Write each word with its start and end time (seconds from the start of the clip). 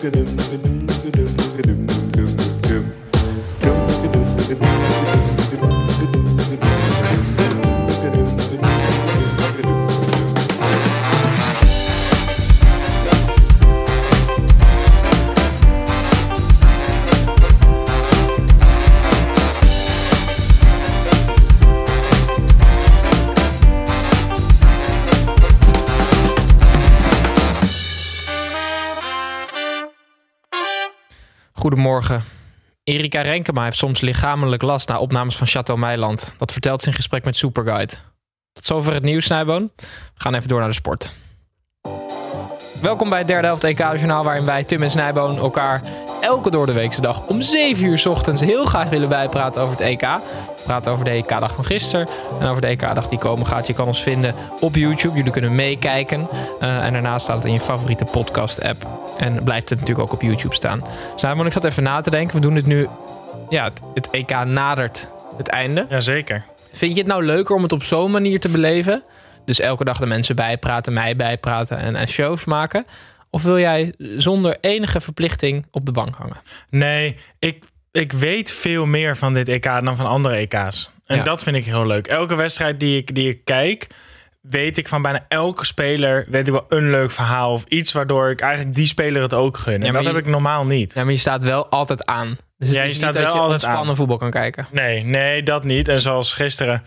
good 0.00 0.16
evening. 0.16 0.69
Goedemorgen. 31.90 32.24
Erika 32.84 33.20
Renkema 33.20 33.64
heeft 33.64 33.76
soms 33.76 34.00
lichamelijk 34.00 34.62
last 34.62 34.88
na 34.88 34.98
opnames 34.98 35.36
van 35.36 35.46
Chateau 35.46 35.80
Meiland. 35.80 36.32
Dat 36.36 36.52
vertelt 36.52 36.82
ze 36.82 36.88
in 36.88 36.94
gesprek 36.94 37.24
met 37.24 37.36
Superguide. 37.36 37.92
Tot 38.52 38.66
zover 38.66 38.92
het 38.92 39.02
nieuws, 39.02 39.24
Snijboon. 39.24 39.70
We 39.76 39.84
gaan 40.14 40.34
even 40.34 40.48
door 40.48 40.58
naar 40.58 40.68
de 40.68 40.74
sport. 40.74 41.14
Welkom 42.82 43.08
bij 43.08 43.18
het 43.18 43.26
derde 43.26 43.46
helft 43.46 43.64
EK-journaal... 43.64 44.24
waarin 44.24 44.44
wij, 44.44 44.64
Tim 44.64 44.82
en 44.82 44.90
Snijboon, 44.90 45.38
elkaar 45.38 45.82
elke 46.20 46.50
door 46.50 46.66
de 46.66 46.72
weekse 46.72 47.00
dag... 47.00 47.26
om 47.26 47.40
7 47.40 47.84
uur 47.84 47.98
's 47.98 48.06
ochtends 48.06 48.40
heel 48.40 48.64
graag 48.64 48.88
willen 48.88 49.08
bijpraten 49.08 49.62
over 49.62 49.76
het 49.76 49.86
EK. 49.86 50.00
We 50.00 50.62
praten 50.64 50.92
over 50.92 51.04
de 51.04 51.10
EK-dag 51.10 51.54
van 51.54 51.64
gisteren 51.64 52.08
en 52.40 52.46
over 52.46 52.62
de 52.62 52.66
EK-dag 52.66 53.08
die 53.08 53.18
komen 53.18 53.46
gaat. 53.46 53.66
Je 53.66 53.74
kan 53.74 53.86
ons 53.86 54.02
vinden 54.02 54.34
op 54.60 54.74
YouTube. 54.74 55.16
Jullie 55.16 55.32
kunnen 55.32 55.54
meekijken. 55.54 56.28
Uh, 56.62 56.84
en 56.84 56.92
daarnaast 56.92 57.24
staat 57.24 57.36
het 57.36 57.44
in 57.44 57.52
je 57.52 57.60
favoriete 57.60 58.04
podcast-app. 58.04 58.86
En 59.18 59.42
blijft 59.42 59.68
het 59.68 59.80
natuurlijk 59.80 60.08
ook 60.08 60.14
op 60.14 60.22
YouTube 60.22 60.54
staan. 60.54 60.82
Snijboon, 61.16 61.46
ik 61.46 61.52
zat 61.52 61.64
even 61.64 61.82
na 61.82 62.00
te 62.00 62.10
denken. 62.10 62.34
We 62.34 62.40
doen 62.40 62.54
het 62.54 62.66
nu... 62.66 62.88
Ja, 63.48 63.64
het, 63.64 63.80
het 63.94 64.10
EK 64.10 64.44
nadert 64.44 65.08
het 65.36 65.48
einde. 65.48 65.86
Jazeker. 65.88 66.44
Vind 66.72 66.94
je 66.94 66.98
het 66.98 67.08
nou 67.08 67.24
leuker 67.24 67.54
om 67.54 67.62
het 67.62 67.72
op 67.72 67.82
zo'n 67.82 68.10
manier 68.10 68.40
te 68.40 68.48
beleven? 68.48 69.02
Dus 69.44 69.60
elke 69.60 69.84
dag 69.84 69.98
de 69.98 70.06
mensen 70.06 70.36
bijpraten, 70.36 70.92
mij 70.92 71.16
bijpraten 71.16 71.78
en, 71.78 71.96
en 71.96 72.08
shows 72.08 72.44
maken? 72.44 72.86
Of 73.30 73.42
wil 73.42 73.58
jij 73.58 73.94
zonder 74.16 74.56
enige 74.60 75.00
verplichting 75.00 75.66
op 75.70 75.86
de 75.86 75.92
bank 75.92 76.14
hangen? 76.16 76.36
Nee, 76.70 77.16
ik, 77.38 77.64
ik 77.90 78.12
weet 78.12 78.52
veel 78.52 78.86
meer 78.86 79.16
van 79.16 79.34
dit 79.34 79.48
EK 79.48 79.64
dan 79.64 79.96
van 79.96 80.06
andere 80.06 80.34
EK's. 80.36 80.90
En 81.06 81.16
Ja. 81.16 81.22
dat 81.22 81.42
vind 81.42 81.56
ik 81.56 81.64
heel 81.64 81.86
leuk. 81.86 82.06
Elke 82.06 82.34
wedstrijd 82.34 82.80
die 82.80 82.96
ik, 82.96 83.14
die 83.14 83.28
ik 83.28 83.44
kijk, 83.44 83.86
weet 84.40 84.76
ik 84.78 84.88
van 84.88 85.02
bijna 85.02 85.24
elke 85.28 85.64
speler... 85.64 86.26
weet 86.28 86.46
ik 86.46 86.52
wel 86.52 86.66
een 86.68 86.90
leuk 86.90 87.10
verhaal 87.10 87.52
of 87.52 87.64
iets... 87.64 87.92
waardoor 87.92 88.30
ik 88.30 88.40
eigenlijk 88.40 88.74
die 88.74 88.86
speler 88.86 89.22
het 89.22 89.34
ook 89.34 89.56
gun. 89.56 89.82
En 89.82 89.92
dat 89.92 90.02
je- 90.02 90.08
heb 90.08 90.18
ik 90.18 90.26
normaal 90.26 90.64
niet. 90.66 90.94
Ja, 90.94 91.02
maar 91.04 91.12
je 91.12 91.18
staat 91.18 91.44
wel 91.44 91.68
altijd 91.68 92.06
aan. 92.06 92.28
Dus 92.58 92.68
het 92.68 92.76
Ja, 92.76 92.82
je 92.82 92.94
staat 92.94 93.14
dat 93.14 93.22
wel 93.22 93.34
je 93.34 93.40
altijd 93.40 93.64
aan. 93.64 93.96
voetbal 93.96 94.16
kan 94.16 94.30
kijken. 94.30 94.66
Nee, 94.72 95.02
nee, 95.04 95.42
dat 95.42 95.64
niet. 95.64 95.88
En 95.88 96.00
zoals 96.00 96.32
gisteren 96.32 96.82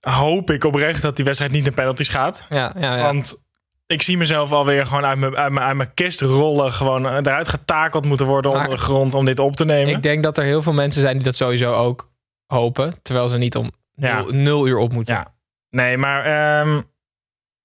hoop 0.00 0.50
ik 0.50 0.64
oprecht 0.64 1.02
dat 1.02 1.16
die 1.16 1.24
wedstrijd 1.24 1.52
niet 1.52 1.64
naar 1.64 1.72
penalties 1.72 2.08
gaat. 2.08 2.46
Ja, 2.50 2.72
ja, 2.78 2.96
ja. 2.96 3.02
Want 3.02 3.42
ik 3.90 4.02
zie 4.02 4.16
mezelf 4.16 4.52
alweer 4.52 4.86
gewoon 4.86 5.04
uit 5.04 5.18
mijn, 5.18 5.36
uit 5.36 5.52
mijn, 5.52 5.66
uit 5.66 5.76
mijn 5.76 5.94
kist 5.94 6.20
rollen. 6.20 6.72
Gewoon 6.72 7.06
eruit 7.06 7.48
getakeld 7.48 8.04
moeten 8.04 8.26
worden 8.26 8.50
Maar- 8.50 8.60
onder 8.60 8.76
de 8.76 8.82
grond 8.82 9.14
om 9.14 9.24
dit 9.24 9.38
op 9.38 9.56
te 9.56 9.64
nemen. 9.64 9.94
Ik 9.94 10.02
denk 10.02 10.22
dat 10.22 10.38
er 10.38 10.44
heel 10.44 10.62
veel 10.62 10.72
mensen 10.72 11.00
zijn 11.00 11.14
die 11.14 11.24
dat 11.24 11.36
sowieso 11.36 11.72
ook 11.72 12.10
hopen. 12.46 12.92
Terwijl 13.02 13.28
ze 13.28 13.38
niet 13.38 13.56
om 13.56 13.70
Ja. 13.94 14.20
nul, 14.20 14.30
nul 14.32 14.66
uur 14.66 14.76
op 14.78 14.92
moeten. 14.92 15.14
Ja. 15.14 15.34
Nee, 15.70 15.96
maar 15.96 16.24
ehm, 16.24 16.80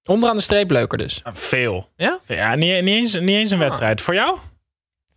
Onderaan 0.08 0.36
de 0.36 0.42
streep 0.42 0.70
leuker 0.70 0.98
dus. 0.98 1.20
veel. 1.32 1.88
Ja? 1.96 2.18
Ja, 2.26 2.54
niet, 2.54 2.82
niet, 2.82 2.94
eens, 2.94 3.14
niet 3.20 3.28
eens 3.36 3.50
een 3.50 3.58
wedstrijd. 3.58 4.00
Voor 4.00 4.14
jou? 4.14 4.38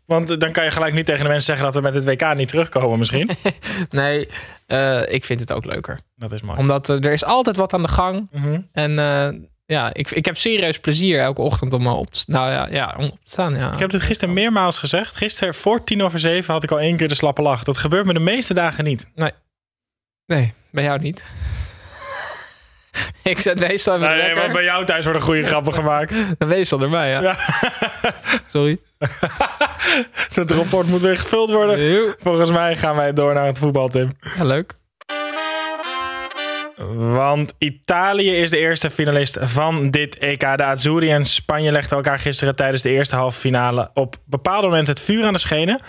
Want 0.05 0.29
eh, 0.29 0.37
dan 0.37 0.51
kan 0.51 0.63
je 0.63 0.71
gelijk 0.71 0.93
niet 0.93 1.05
tegen 1.05 1.21
de 1.23 1.27
mensen 1.29 1.45
zeggen 1.45 1.65
dat 1.65 1.75
we 1.75 1.81
met 1.81 1.93
het 1.93 2.05
WK 2.05 2.35
niet 2.35 2.47
terugkomen 2.49 2.97
misschien. 2.99 3.29
Nee, 3.89 4.27
eh, 4.67 5.01
ik 5.13 5.25
vind 5.25 5.39
het 5.39 5.53
ook 5.53 5.65
leuker. 5.65 5.99
Dat 6.15 6.31
is 6.31 6.41
mooi. 6.41 6.57
Omdat 6.59 6.89
eh, 6.89 6.95
er 7.03 7.11
is 7.11 7.23
altijd 7.25 7.55
wat 7.55 7.73
aan 7.73 7.81
de 7.81 7.87
gang. 7.87 8.27
Mhm. 8.31 8.61
En 8.71 8.99
eh, 8.99 9.29
ja, 9.69 9.94
ik, 9.94 10.12
ik 10.12 10.25
heb 10.25 10.38
serieus 10.38 10.80
plezier 10.80 11.19
elke 11.19 11.41
ochtend 11.41 11.74
om 11.74 11.85
eh, 11.85 11.97
op 11.97 12.12
te, 12.12 12.24
nou 12.28 12.52
ja, 12.52 12.68
ja, 12.72 12.96
om 12.97 13.03
op 13.03 13.19
te 13.24 13.30
staan. 13.30 13.56
Ja. 13.56 13.74
Ik 13.74 13.80
heb 13.80 13.90
dit 13.90 14.02
gisteren 14.02 14.34
meermaals 14.34 14.78
gezegd. 14.78 15.16
Gisteren 15.16 15.53
voor 15.53 15.84
tien 15.84 16.03
over 16.03 16.19
zeven 16.19 16.53
had 16.53 16.63
ik 16.63 16.72
al 16.72 16.80
één 16.80 16.97
keer 16.97 17.07
de 17.07 17.16
slappe 17.16 17.41
lach. 17.41 17.63
Dat 17.63 17.78
gebeurt 17.78 18.06
me 18.06 18.13
de 18.13 18.19
meeste 18.19 18.53
dagen 18.53 18.84
niet. 18.84 19.07
Nee, 20.25 20.53
bij 20.72 20.84
jou 20.84 21.00
niet. 21.00 21.24
ik 23.24 23.40
zet 23.40 23.59
meestal 23.59 23.96
even 23.96 24.09
Nee, 24.09 24.35
want 24.35 24.52
bij 24.52 24.63
jou 24.63 24.85
thuis 24.85 25.03
worden 25.03 25.22
goede 25.22 25.44
grappen 25.44 25.74
gemaakt. 25.74 26.13
Meestal 26.46 26.81
erbij, 26.81 27.09
ja. 27.09 27.22
Ja. 27.22 27.36
Sorry. 28.53 28.80
Dat 30.34 30.51
rapport 30.51 30.88
moet 30.88 31.01
weer 31.01 31.18
gevuld 31.18 31.50
worden. 31.51 32.16
Volgens 32.18 32.51
mij 32.51 32.75
gaan 32.75 32.96
wij 32.96 33.13
door 33.13 33.34
naar 33.34 33.46
het 33.46 33.59
voetbal, 33.59 33.88
Tim. 33.88 34.12
Ja, 34.38 34.44
leuk. 34.44 34.78
Want 36.95 37.55
Italië 37.57 38.31
is 38.31 38.50
de 38.50 38.57
eerste 38.57 38.89
finalist 38.89 39.38
van 39.41 39.91
dit 39.91 40.17
EK. 40.17 40.39
De 40.39 40.63
Azzurri 40.63 41.11
en 41.11 41.25
Spanje 41.25 41.72
legden 41.72 41.97
elkaar 41.97 42.19
gisteren 42.19 42.55
tijdens 42.55 42.81
de 42.81 42.89
eerste 42.89 43.16
halve 43.16 43.39
finale 43.39 43.89
op 43.94 44.16
bepaalde 44.25 44.67
momenten 44.67 44.94
het 44.94 45.03
vuur 45.03 45.25
aan 45.25 45.33
de 45.33 45.39
schenen. 45.39 45.79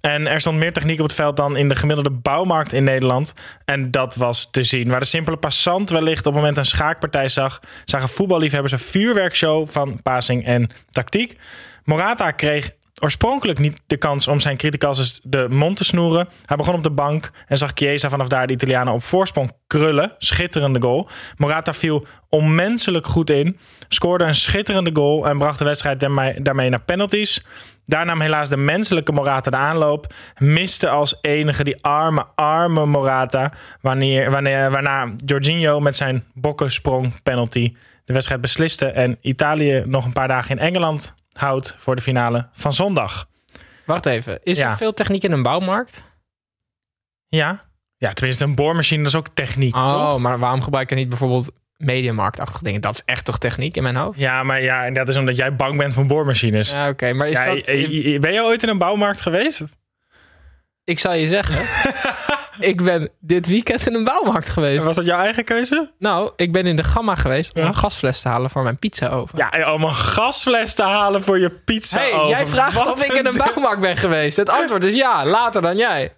En 0.00 0.26
er 0.26 0.40
stond 0.40 0.58
meer 0.58 0.72
techniek 0.72 0.98
op 0.98 1.06
het 1.06 1.14
veld 1.14 1.36
dan 1.36 1.56
in 1.56 1.68
de 1.68 1.74
gemiddelde 1.74 2.10
bouwmarkt 2.10 2.72
in 2.72 2.84
Nederland. 2.84 3.34
En 3.64 3.90
dat 3.90 4.14
was 4.14 4.50
te 4.50 4.62
zien. 4.62 4.88
Waar 4.88 5.00
de 5.00 5.06
simpele 5.06 5.36
passant 5.36 5.90
wellicht 5.90 6.26
op 6.26 6.32
het 6.32 6.42
moment 6.42 6.56
een 6.56 6.64
schaakpartij 6.64 7.28
zag, 7.28 7.60
zagen 7.84 8.08
voetballiefhebbers 8.08 8.72
een 8.72 8.78
vuurwerkshow 8.78 9.68
van 9.68 10.02
passing 10.02 10.44
en 10.46 10.70
tactiek. 10.90 11.38
Morata 11.84 12.30
kreeg 12.30 12.70
oorspronkelijk 13.00 13.58
niet 13.58 13.80
de 13.86 13.96
kans 13.96 14.28
om 14.28 14.40
zijn 14.40 14.56
criticals 14.56 15.20
de 15.22 15.46
mond 15.50 15.76
te 15.76 15.84
snoeren. 15.84 16.28
Hij 16.44 16.56
begon 16.56 16.74
op 16.74 16.82
de 16.82 16.90
bank 16.90 17.30
en 17.46 17.58
zag 17.58 17.70
Chiesa 17.74 18.08
vanaf 18.08 18.28
daar 18.28 18.46
de 18.46 18.52
Italianen 18.52 18.92
op 18.92 19.02
voorsprong 19.02 19.52
krullen. 19.66 20.14
Schitterende 20.18 20.80
goal. 20.80 21.08
Morata 21.36 21.74
viel 21.74 22.04
onmenselijk 22.28 23.06
goed 23.06 23.30
in, 23.30 23.58
scoorde 23.88 24.24
een 24.24 24.34
schitterende 24.34 24.90
goal 24.92 25.28
en 25.28 25.38
bracht 25.38 25.58
de 25.58 25.64
wedstrijd 25.64 26.00
daarmee, 26.00 26.42
daarmee 26.42 26.70
naar 26.70 26.82
penalties. 26.82 27.44
Daar 27.86 28.06
nam 28.06 28.20
helaas 28.20 28.48
de 28.48 28.56
menselijke 28.56 29.12
Morata 29.12 29.50
de 29.50 29.56
aanloop. 29.56 30.14
Miste 30.38 30.88
als 30.88 31.18
enige 31.20 31.64
die 31.64 31.82
arme, 31.84 32.26
arme 32.34 32.86
Morata. 32.86 33.52
Wanneer, 33.80 34.30
wanneer, 34.30 34.70
waarna 34.70 35.12
Jorginho 35.16 35.80
met 35.80 35.96
zijn 35.96 36.24
bokkensprong 36.34 37.22
penalty 37.22 37.74
de 38.04 38.12
wedstrijd 38.12 38.40
besliste. 38.40 38.86
En 38.86 39.18
Italië 39.20 39.82
nog 39.86 40.04
een 40.04 40.12
paar 40.12 40.28
dagen 40.28 40.50
in 40.50 40.58
Engeland 40.58 41.14
houdt 41.36 41.74
voor 41.78 41.96
de 41.96 42.02
finale 42.02 42.48
van 42.52 42.72
zondag. 42.74 43.28
Wacht 43.84 44.06
even. 44.06 44.38
Is 44.42 44.58
Ja. 44.58 44.70
er 44.70 44.76
veel 44.76 44.92
techniek 44.92 45.22
in 45.24 45.32
een 45.32 45.42
bouwmarkt? 45.42 46.02
Ja? 47.28 47.68
Ja, 47.96 48.12
tenminste 48.12 48.44
een 48.44 48.54
boormachine, 48.54 49.02
dat 49.02 49.12
is 49.12 49.18
ook 49.18 49.28
techniek, 49.34 49.76
Oh, 49.76 50.08
toch? 50.08 50.18
maar 50.18 50.38
waarom 50.38 50.62
gebruik 50.62 50.88
je 50.90 50.94
niet 50.96 51.08
bijvoorbeeld 51.08 51.50
mediamarktachtige 51.76 52.64
dingen? 52.64 52.80
Dat 52.80 52.94
is 52.94 53.02
echt 53.04 53.24
toch 53.24 53.38
techniek 53.38 53.76
in 53.76 53.82
mijn 53.82 53.96
hoofd? 53.96 54.18
Ja, 54.18 54.42
maar 54.42 54.62
ja, 54.62 54.84
en 54.84 54.94
dat 54.94 55.08
is 55.08 55.16
omdat 55.16 55.36
jij 55.36 55.56
bang 55.56 55.78
bent 55.78 55.94
voor 55.94 56.06
boormachines. 56.06 56.70
Ja, 56.70 56.88
oké. 56.88 57.12
Maar 57.12 57.28
is 57.28 57.38
Ja, 57.38 57.44
dat... 57.44 57.56
eh, 57.64 58.14
eh, 58.14 58.20
ben 58.20 58.32
je 58.32 58.42
ooit 58.42 58.62
in 58.62 58.68
een 58.68 58.78
bouwmarkt 58.78 59.20
geweest? 59.20 59.62
Ik 60.84 60.98
zal 60.98 61.14
je 61.14 61.26
zeggen. 61.26 61.56
ik 62.60 62.82
ben 62.82 63.08
dit 63.20 63.46
weekend 63.46 63.86
in 63.86 63.94
een 63.94 64.04
bouwmarkt 64.04 64.48
geweest. 64.48 64.84
Was 64.84 64.96
dat 64.96 65.04
jouw 65.06 65.20
eigen 65.20 65.44
keuze? 65.44 65.90
Nou, 65.98 66.30
ik 66.36 66.52
ben 66.52 66.66
in 66.66 66.76
de 66.76 66.84
Gamma 66.84 67.14
geweest 67.14 67.54
om 67.54 67.60
Ja? 67.62 67.66
een 67.68 67.74
gasfles 67.74 68.22
te 68.22 68.28
halen 68.28 68.50
voor 68.50 68.62
mijn 68.62 68.78
pizza 68.78 69.08
oven. 69.08 69.38
Ja, 69.38 69.50
en 69.50 69.68
om 69.68 69.84
een 69.84 69.94
gasfles 69.94 70.74
te 70.74 70.82
halen 70.82 71.22
voor 71.22 71.38
je 71.38 71.50
pizza 71.50 71.98
hey, 71.98 72.12
oven. 72.12 72.28
jij 72.28 72.46
vraagt 72.46 72.74
Wat 72.74 72.90
of 72.92 73.04
ik 73.04 73.12
in 73.12 73.26
een 73.26 73.36
bouwmarkt 73.36 73.80
ben 73.80 73.96
geweest. 73.96 74.36
Het 74.36 74.48
antwoord 74.50 74.84
is 74.84 74.94
ja, 74.94 75.26
later 75.26 75.62
dan 75.62 75.76
jij. 75.76 76.12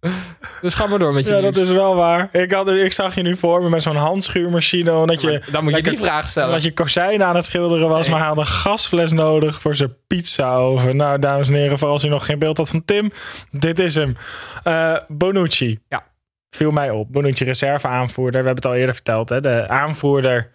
Dus 0.62 0.74
ga 0.74 0.86
maar 0.86 0.98
door 0.98 1.12
met 1.12 1.26
je 1.26 1.34
Ja, 1.34 1.40
dat 1.40 1.56
is 1.56 1.70
wel 1.70 1.94
waar. 1.96 2.28
Ik, 2.32 2.52
had, 2.52 2.68
ik 2.68 2.92
zag 2.92 3.14
je 3.14 3.22
nu 3.22 3.36
voor 3.36 3.62
me 3.62 3.68
met 3.68 3.82
zo'n 3.82 3.96
handschuurmachine. 3.96 4.92
Omdat 4.94 5.20
je, 5.20 5.42
Dan 5.50 5.64
moet 5.64 5.76
je 5.76 5.82
die 5.82 5.98
vraag 5.98 6.28
stellen. 6.28 6.48
omdat 6.48 6.64
je 6.64 6.72
kozijnen 6.72 7.26
aan 7.26 7.34
het 7.36 7.44
schilderen 7.44 7.88
was. 7.88 8.00
Nee. 8.00 8.10
Maar 8.10 8.18
hij 8.18 8.28
had 8.28 8.38
een 8.38 8.46
gasfles 8.46 9.12
nodig 9.12 9.60
voor 9.60 9.74
zijn 9.74 9.96
pizza 10.06 10.54
oven. 10.56 10.96
Nou, 10.96 11.18
dames 11.18 11.48
en 11.48 11.54
heren, 11.54 11.78
voor 11.78 11.88
als 11.88 12.04
u 12.04 12.08
nog 12.08 12.26
geen 12.26 12.38
beeld 12.38 12.56
had 12.56 12.68
van 12.70 12.84
Tim. 12.84 13.10
Dit 13.50 13.78
is 13.78 13.94
hem. 13.94 14.16
Eh, 14.62 14.96
Bonucci. 15.08 15.78
Ja. 15.88 16.04
viel 16.50 16.70
mij 16.70 16.90
op. 16.90 17.12
Bonucci 17.12 17.44
reserve 17.44 17.88
aanvoerder. 17.88 18.40
We 18.40 18.46
hebben 18.46 18.64
het 18.64 18.66
al 18.72 18.74
eerder 18.78 18.94
verteld. 18.94 19.28
Hè? 19.28 19.40
De 19.40 19.68
aanvoerder 19.68 20.50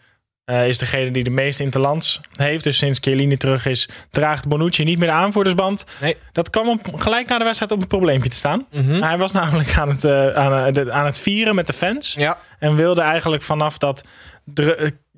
eh, 0.52 0.68
is 0.68 0.78
degene 0.78 1.12
die 1.12 1.24
de 1.24 1.30
meeste 1.30 1.64
interlands 1.64 2.20
heeft. 2.36 2.64
Dus 2.64 2.78
sinds 2.78 3.00
Chiellini 3.02 3.38
terug 3.38 3.66
is, 3.66 3.90
draagt 4.10 4.48
Bonucci 4.48 4.84
niet 4.84 4.98
meer 4.98 5.08
de 5.08 5.14
aanvoerdersband. 5.14 5.86
Nee. 6.02 6.18
Dat 6.32 6.50
kwam 6.50 6.70
op, 6.70 6.80
gelijk 6.96 7.28
na 7.28 7.38
de 7.38 7.44
wedstrijd 7.44 7.72
op 7.72 7.82
een 7.82 7.88
probleempje 7.88 8.30
te 8.30 8.36
staan. 8.36 8.66
Mhm. 8.72 9.02
Hij 9.02 9.18
was 9.18 9.32
namelijk 9.32 9.78
aan 9.78 9.90
het, 9.90 10.04
eh, 10.04 10.28
aan, 10.34 10.66
eh, 10.66 10.74
de- 10.74 10.92
aan 10.92 11.06
het 11.06 11.20
vieren 11.20 11.56
met 11.56 11.68
de 11.68 11.74
fans. 11.74 12.14
Ja. 12.14 12.38
En 12.60 12.76
wilde 12.76 13.02
eigenlijk 13.02 13.44
vanaf 13.44 13.78
dat 13.78 14.04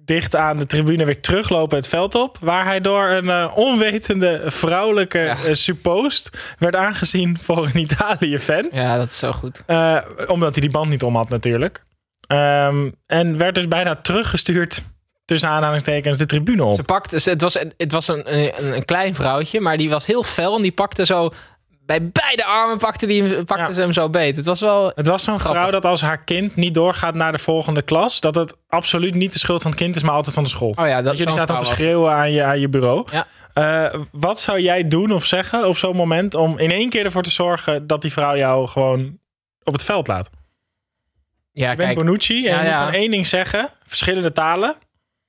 dicht 0.06 0.36
aan 0.36 0.58
de 0.58 0.66
tribune 0.66 1.06
weer 1.06 1.22
teruglopen 1.22 1.78
het 1.78 1.88
veld 1.88 2.16
op. 2.16 2.38
Waar 2.42 2.66
hij 2.66 2.82
door 2.82 3.10
een 3.10 3.50
onwetende 3.52 4.42
vrouwelijke 4.46 5.20
Ja. 5.20 5.54
suppost 5.54 6.30
werd 6.60 6.76
aangezien 6.76 7.38
voor 7.42 7.66
een 7.66 7.78
Italië-fan. 7.80 8.68
ja, 8.72 8.98
dat 8.98 9.08
is 9.08 9.18
zo 9.18 9.32
goed. 9.32 9.64
Omdat 10.28 10.52
hij 10.54 10.62
die 10.62 10.70
band 10.72 10.90
niet 10.90 11.04
om 11.04 11.16
had 11.16 11.30
natuurlijk. 11.30 11.84
Ehm, 12.28 12.90
en 13.08 13.38
werd 13.38 13.56
dus 13.56 13.68
bijna 13.68 13.96
teruggestuurd 13.96 14.84
tussen 15.26 15.50
aanhalingstekens 15.50 16.18
de 16.18 16.26
tribune 16.26 16.64
op. 16.64 16.76
Ze 16.76 16.84
pakte, 16.84 17.20
ze- 17.20 17.30
het 17.30 17.42
was, 17.42 17.54
het 17.78 17.92
was 17.92 18.08
een, 18.08 18.38
een, 18.38 18.76
een 18.76 18.86
klein 18.86 19.16
vrouwtje, 19.16 19.60
maar 19.60 19.78
die 19.78 19.90
was 19.90 20.06
heel 20.06 20.24
fel 20.24 20.56
en 20.56 20.62
die 20.62 20.72
pakte 20.72 21.06
zo 21.06 21.30
bij 21.86 22.10
beide 22.12 22.46
armen 22.46 22.78
pakte, 22.78 23.06
die, 23.06 23.44
pakte 23.44 23.64
Ja. 23.68 23.74
ze 23.74 23.82
hem 23.82 23.94
zo 23.94 24.10
beet. 24.10 24.36
Het 24.36 24.46
was 24.46 24.60
wel. 24.60 24.92
Het 24.96 25.08
was 25.08 25.24
zo'n 25.24 25.40
vrouw 25.40 25.70
dat 25.72 25.86
als 25.86 26.02
haar 26.02 26.24
kind 26.24 26.56
niet 26.56 26.74
doorgaat 26.74 27.16
naar 27.16 27.32
de 27.32 27.38
volgende 27.38 27.82
klas, 27.82 28.20
dat 28.20 28.36
het 28.36 28.56
absoluut 28.68 29.14
niet 29.16 29.34
de 29.34 29.40
schuld 29.40 29.62
van 29.62 29.72
het 29.72 29.80
kind 29.80 29.96
is, 29.96 30.04
maar 30.04 30.14
altijd 30.14 30.36
van 30.36 30.44
de 30.44 30.50
school. 30.50 30.74
Oh 30.80 30.88
ja, 30.88 31.02
dat 31.02 31.18
je 31.18 31.30
staat 31.32 31.48
dan 31.48 31.58
te 31.58 31.64
was. 31.66 31.74
schreeuwen 31.74 32.12
aan 32.14 32.32
je, 32.32 32.44
aan 32.44 32.60
je 32.60 32.70
bureau. 32.70 33.08
Ja. 33.12 33.28
Eh, 33.94 34.00
wat 34.12 34.40
zou 34.40 34.60
jij 34.60 34.88
doen 34.88 35.12
of 35.12 35.26
zeggen 35.26 35.68
op 35.68 35.78
zo'n 35.78 35.96
moment 35.96 36.36
om 36.36 36.58
in 36.58 36.72
één 36.72 36.90
keer 36.90 37.06
ervoor 37.06 37.24
te 37.24 37.32
zorgen 37.32 37.88
dat 37.88 38.02
die 38.02 38.12
vrouw 38.12 38.36
jou 38.38 38.68
gewoon 38.68 39.18
op 39.64 39.74
het 39.74 39.84
veld 39.84 40.08
laat? 40.08 40.30
Ja, 41.52 41.70
Je 41.70 41.76
bent 41.76 41.90
kijk. 41.94 42.06
Bonucci 42.06 42.48
en 42.48 42.66
Ja, 42.66 42.86
je 42.90 42.98
één 42.98 43.12
ding 43.12 43.28
zeggen, 43.28 43.70
verschillende 43.86 44.32
talen. 44.32 44.76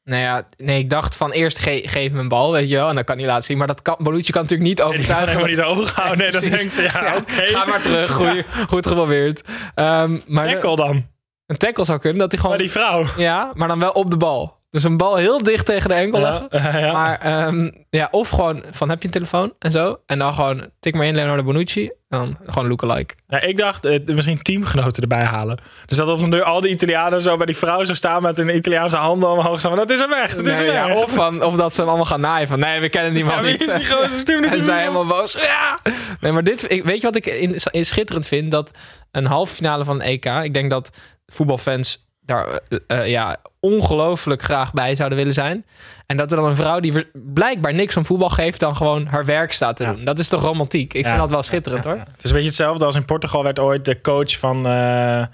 Nou 0.05 0.23
ja, 0.23 0.47
nee, 0.57 0.79
ik 0.79 0.91
dacht 0.91 1.17
van 1.17 1.31
eerst 1.33 1.59
ge- 1.59 1.83
geef 1.85 2.11
hem 2.11 2.19
een 2.19 2.29
bal, 2.29 2.53
weet 2.53 2.69
je 2.69 2.75
wel, 2.77 2.89
en 2.89 2.95
dan 2.95 3.05
kan 3.05 3.19
hij 3.19 3.27
laten 3.27 3.45
zien. 3.45 3.59
Maar 3.59 3.67
dat 3.67 3.83
kan, 3.83 3.97
Bonucci 3.99 4.33
kan 4.33 4.43
natuurlijk 4.43 4.69
niet 4.69 4.81
En 4.81 4.91
die 4.91 4.95
kan 5.07 5.17
overtuigen. 5.17 5.49
helemaal 5.49 5.77
niet 5.77 5.95
houden. 5.95 6.19
Nee, 6.19 6.31
precies. 6.41 6.51
denkt 6.59 6.75
ze, 6.75 6.83
ja. 6.83 7.15
Ga 7.47 7.65
maar 7.65 7.81
terug, 7.83 8.11
goeie, 8.13 8.45
goed 8.69 8.87
geprobeerd. 8.87 9.43
Ehm, 9.75 10.19
maar 10.27 10.47
de- 10.47 10.53
Tackle 10.53 10.77
dan. 10.77 11.07
een 11.47 11.57
tackle 11.57 11.85
zou 11.85 11.99
kunnen, 11.99 12.19
dat 12.19 12.31
hij 12.33 12.41
gewoon... 12.41 12.57
Maar 12.57 12.65
die 12.67 12.73
vrouw. 12.75 13.05
Ja, 13.17 13.51
maar 13.55 13.69
dan 13.69 13.79
wel 13.79 13.91
op 13.91 14.11
de 14.11 14.17
bal. 14.17 14.63
Dus 14.75 14.85
een 14.85 14.97
bal 14.97 15.17
heel 15.17 15.43
dicht 15.43 15.67
tegen 15.67 15.89
de 15.89 15.95
enkel 15.95 16.21
leggen. 16.21 16.47
Ja, 16.63 16.79
ja. 16.79 16.93
Maar 16.93 17.21
ehm, 17.21 17.71
ja, 17.91 18.09
of 18.11 18.29
gewoon 18.29 18.65
van 18.71 18.89
heb 18.89 18.99
je 19.01 19.05
een 19.05 19.13
telefoon 19.13 19.53
en 19.59 19.71
zo. 19.71 20.01
En 20.07 20.19
dan 20.19 20.35
gewoon 20.35 20.71
tik 20.81 20.95
maar 20.95 21.07
in 21.07 21.15
Leonardo 21.15 21.43
Bonucci. 21.43 21.91
En 22.09 22.19
dan 22.19 22.37
gewoon 22.47 22.69
lookalike. 22.69 23.15
Ja, 23.29 23.41
ik 23.41 23.57
dacht 23.57 23.85
eh, 23.85 24.01
misschien 24.07 24.43
teamgenoten 24.43 25.03
erbij 25.03 25.23
halen. 25.23 25.59
Dus 25.87 25.97
dat 25.97 26.09
op 26.09 26.21
een 26.21 26.31
deur 26.31 26.43
al 26.43 26.61
die 26.61 26.71
Italianen 26.71 27.23
zo 27.23 27.37
bij 27.37 27.47
die 27.47 27.57
vrouw 27.57 27.85
zo 27.85 27.95
staan 27.95 28.23
met 28.23 28.37
hun 28.37 28.57
Italiaanse 28.57 28.97
handen 28.97 29.31
omhoog 29.31 29.59
staan. 29.59 29.71
Maar 29.71 29.87
dat 29.87 29.91
is 29.91 30.01
hem 30.01 30.13
echt. 30.13 30.37
Dat 30.37 30.47
is 30.47 30.59
hem 30.59 30.67
ja, 30.67 30.89
echt. 30.89 31.03
of, 31.03 31.15
van, 31.15 31.43
of 31.43 31.57
dat 31.57 31.75
ze 31.75 31.81
hem 31.81 31.89
allemaal 31.89 32.07
gaan 32.07 32.21
naaien 32.21 32.49
van 32.49 32.59
nee, 32.59 32.81
we 32.81 32.89
kennen 32.89 33.15
die 33.15 33.25
man 33.25 33.45
niet. 33.45 33.67
is 33.67 33.75
die 33.75 33.87
gozer? 33.87 34.19
Stuur 34.25 34.53
en 34.53 34.63
zij 34.63 34.81
helemaal 34.81 35.07
boos. 35.07 35.33
Ja! 35.33 35.79
Nee, 36.21 36.33
maar 36.33 36.45
dit, 36.45 36.71
ik, 36.71 36.85
weet 36.85 37.01
je 37.01 37.07
wat 37.07 37.17
ik 37.17 37.27
in, 37.27 37.57
in 37.71 37.85
schitterend 37.85 38.27
vind? 38.27 38.51
Dat 38.51 38.71
een 39.11 39.27
halve 39.27 39.55
finale 39.55 39.85
van 39.85 39.95
een 39.95 40.07
EK, 40.07 40.25
ik 40.25 40.55
denk 40.55 40.71
dat 40.71 40.91
voetbalfans 41.27 42.04
daar 42.27 42.61
eh, 42.87 43.09
ja, 43.09 43.37
ongelooflijk 43.61 44.43
graag 44.43 44.73
bij 44.73 44.95
zouden 44.95 45.19
willen 45.19 45.33
zijn. 45.33 45.65
En 46.07 46.17
dat 46.17 46.31
er 46.31 46.37
dan 46.37 46.47
een 46.47 46.57
vrouw 46.57 46.81
die 46.81 47.07
blijkbaar 47.13 47.75
niks 47.75 47.97
om 47.97 48.07
voetbal 48.07 48.29
geeft, 48.29 48.61
dan 48.61 48.77
gewoon 48.77 49.07
haar 49.07 49.25
werk 49.25 49.53
staat 49.53 49.77
te 49.77 49.83
Ja. 49.83 49.93
doen. 49.93 50.05
Dat 50.05 50.19
is 50.19 50.29
toch 50.29 50.43
romantiek? 50.43 50.95
Ik 50.95 51.03
Ja. 51.03 51.09
vind 51.09 51.21
dat 51.21 51.31
wel 51.31 51.43
schitterend 51.43 51.85
hoor. 51.85 51.95
Het 51.99 52.07
is 52.25 52.31
een 52.31 52.33
beetje 52.33 52.47
hetzelfde 52.49 52.85
als 52.85 52.95
in 52.95 53.05
Portugal 53.05 53.43
werd 53.43 53.59
ooit 53.59 53.85
de 53.85 54.01
coach 54.01 54.39
van 54.39 54.67
eh 54.67 55.25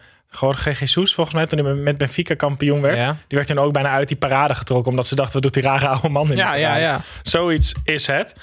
Jorge 0.41 0.71
Jesus, 0.73 1.15
volgens 1.15 1.37
mij, 1.37 1.47
toen 1.47 1.65
hij 1.65 1.75
met 1.75 1.99
Benfica 1.99 2.35
kampioen 2.35 2.81
werd. 2.81 2.97
Ja, 2.97 3.17
Die 3.27 3.39
werd 3.39 3.47
toen 3.47 3.59
ook 3.59 3.73
bijna 3.73 3.91
uit 3.91 4.09
die 4.09 4.17
parade 4.17 4.55
getrokken, 4.55 4.91
omdat 4.91 5.07
ze 5.07 5.15
dachten, 5.15 5.33
wat 5.35 5.43
doet 5.43 5.55
die 5.55 5.63
rare 5.63 5.89
oude 5.89 6.09
man 6.09 6.31
in 6.31 6.37
ja, 6.37 6.55
ja. 6.55 6.77
ja. 6.77 7.01
Zoiets 7.23 7.75
is 7.85 8.07
het. 8.07 8.35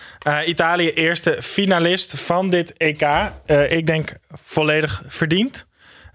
Italië 0.46 0.90
eerste 0.94 1.38
finalist 1.42 2.20
van 2.20 2.50
dit 2.50 2.78
EK. 2.78 3.08
Ik 3.70 3.88
denk 3.88 4.18
volledig 4.30 5.02
verdiend. 5.08 5.68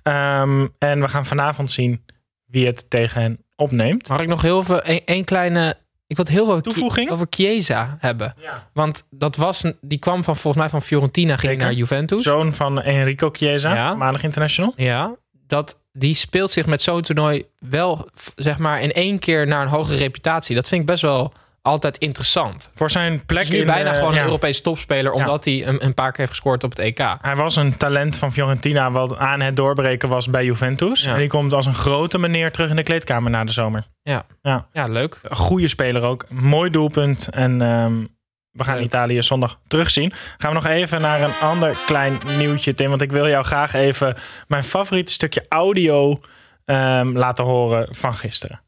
Ehm, 0.03 0.67
en 0.79 1.01
we 1.01 1.09
gaan 1.09 1.27
vanavond 1.27 1.71
zien 1.71 2.05
wie 2.53 2.67
het 2.67 2.91
tegen 2.91 3.21
hen 3.21 3.39
opneemt. 3.57 4.09
Mag 4.09 4.21
ik 4.21 4.29
nog 4.29 4.43
heel 4.43 4.63
veel, 4.63 4.81
een, 4.85 5.03
een 5.05 5.25
kleine... 5.25 5.77
Ik 6.07 6.17
wil 6.17 6.25
het 6.27 6.35
heel 6.35 6.45
veel 6.45 6.61
Toevoeging? 6.61 7.11
over 7.11 7.27
Chiesa 7.31 7.97
hebben. 7.99 8.35
Ja. 8.41 8.69
Want 8.73 9.05
dat 9.11 9.37
was, 9.37 9.65
die 9.81 9.99
kwam 9.99 10.25
van 10.25 10.37
volgens 10.37 10.63
mij 10.63 10.71
van 10.71 10.83
Fiorentina, 10.83 11.37
ging 11.37 11.53
Zeker. 11.53 11.67
naar 11.67 11.75
Juventus. 11.75 12.23
Zoon 12.23 12.55
van 12.55 12.83
Enrico 12.83 13.29
Chiesa, 13.33 13.75
Ja. 13.75 13.95
maandag 13.95 14.23
international. 14.23 14.73
Ja, 14.77 15.15
dat, 15.47 15.81
die 15.93 16.15
speelt 16.15 16.51
zich 16.51 16.67
met 16.67 16.83
zo'n 16.83 17.03
toernooi 17.03 17.45
wel, 17.59 18.09
zeg 18.37 18.59
maar, 18.59 18.81
in 18.83 18.93
één 18.93 19.19
keer 19.19 19.47
naar 19.47 19.63
een 19.63 19.69
hogere 19.69 19.97
reputatie. 19.99 20.55
Dat 20.55 20.69
vind 20.69 20.81
ik 20.81 20.87
best 20.87 21.03
wel 21.03 21.33
altijd 21.63 21.99
interessant. 21.99 22.71
Voor 22.75 22.91
zijn 22.91 23.25
plek 23.27 23.43
is 23.43 23.51
nu 23.51 23.59
in 23.59 23.67
bijna 23.67 23.91
de- 23.91 23.97
gewoon 23.97 24.13
ja. 24.15 24.19
een 24.21 24.25
Europese 24.27 24.63
topspeler, 24.63 25.13
omdat 25.13 25.45
hij 25.45 25.67
een, 25.67 25.85
een 25.85 25.95
paar 25.95 26.09
keer 26.11 26.19
heeft 26.19 26.31
gescoord 26.31 26.65
op 26.65 26.71
het 26.71 26.79
EK. 26.79 26.99
Hij 27.21 27.37
was 27.37 27.57
een 27.57 27.77
talent 27.77 28.17
van 28.17 28.33
Fiorentina 28.33 28.91
wat 28.91 29.17
aan 29.17 29.41
het 29.41 29.57
doorbreken 29.57 30.09
was 30.09 30.31
bij 30.31 30.45
Juventus. 30.45 31.03
Ja. 31.05 31.13
En 31.13 31.19
die 31.19 31.29
komt 31.29 31.53
als 31.53 31.67
een 31.67 31.75
grote 31.75 32.19
meneer 32.19 32.53
terug 32.53 32.71
in 32.71 32.77
de 32.77 32.83
kleedkamer 32.83 33.31
na 33.31 33.45
de 33.45 33.53
zomer. 33.53 33.87
Ja, 34.03 34.27
Ja. 34.43 34.67
ja 34.73 34.87
leuk. 34.87 35.21
Goede 35.31 35.69
speler 35.69 36.03
ook. 36.03 36.27
Mooi 36.31 36.71
doelpunt. 36.71 37.29
En 37.29 37.63
ehm, 37.63 38.05
we 38.51 38.65
gaan 38.65 38.75
Leuk. 38.77 38.85
Italië 38.85 39.23
zondag 39.23 39.59
terugzien. 39.67 40.13
Gaan 40.39 40.51
we 40.55 40.57
nog 40.57 40.67
even 40.67 41.01
naar 41.01 41.23
een 41.23 41.35
ander 41.41 41.77
klein 41.87 42.19
nieuwtje, 42.37 42.75
Tim. 42.75 42.89
Want 42.89 43.03
ik 43.03 43.11
wil 43.13 43.29
jou 43.29 43.45
graag 43.45 43.73
even 43.75 44.15
mijn 44.49 44.65
favoriete 44.65 45.13
stukje 45.13 45.47
audio 45.49 46.21
ehm, 46.65 47.17
laten 47.17 47.45
horen 47.45 47.87
van 47.91 48.15
gisteren. 48.15 48.61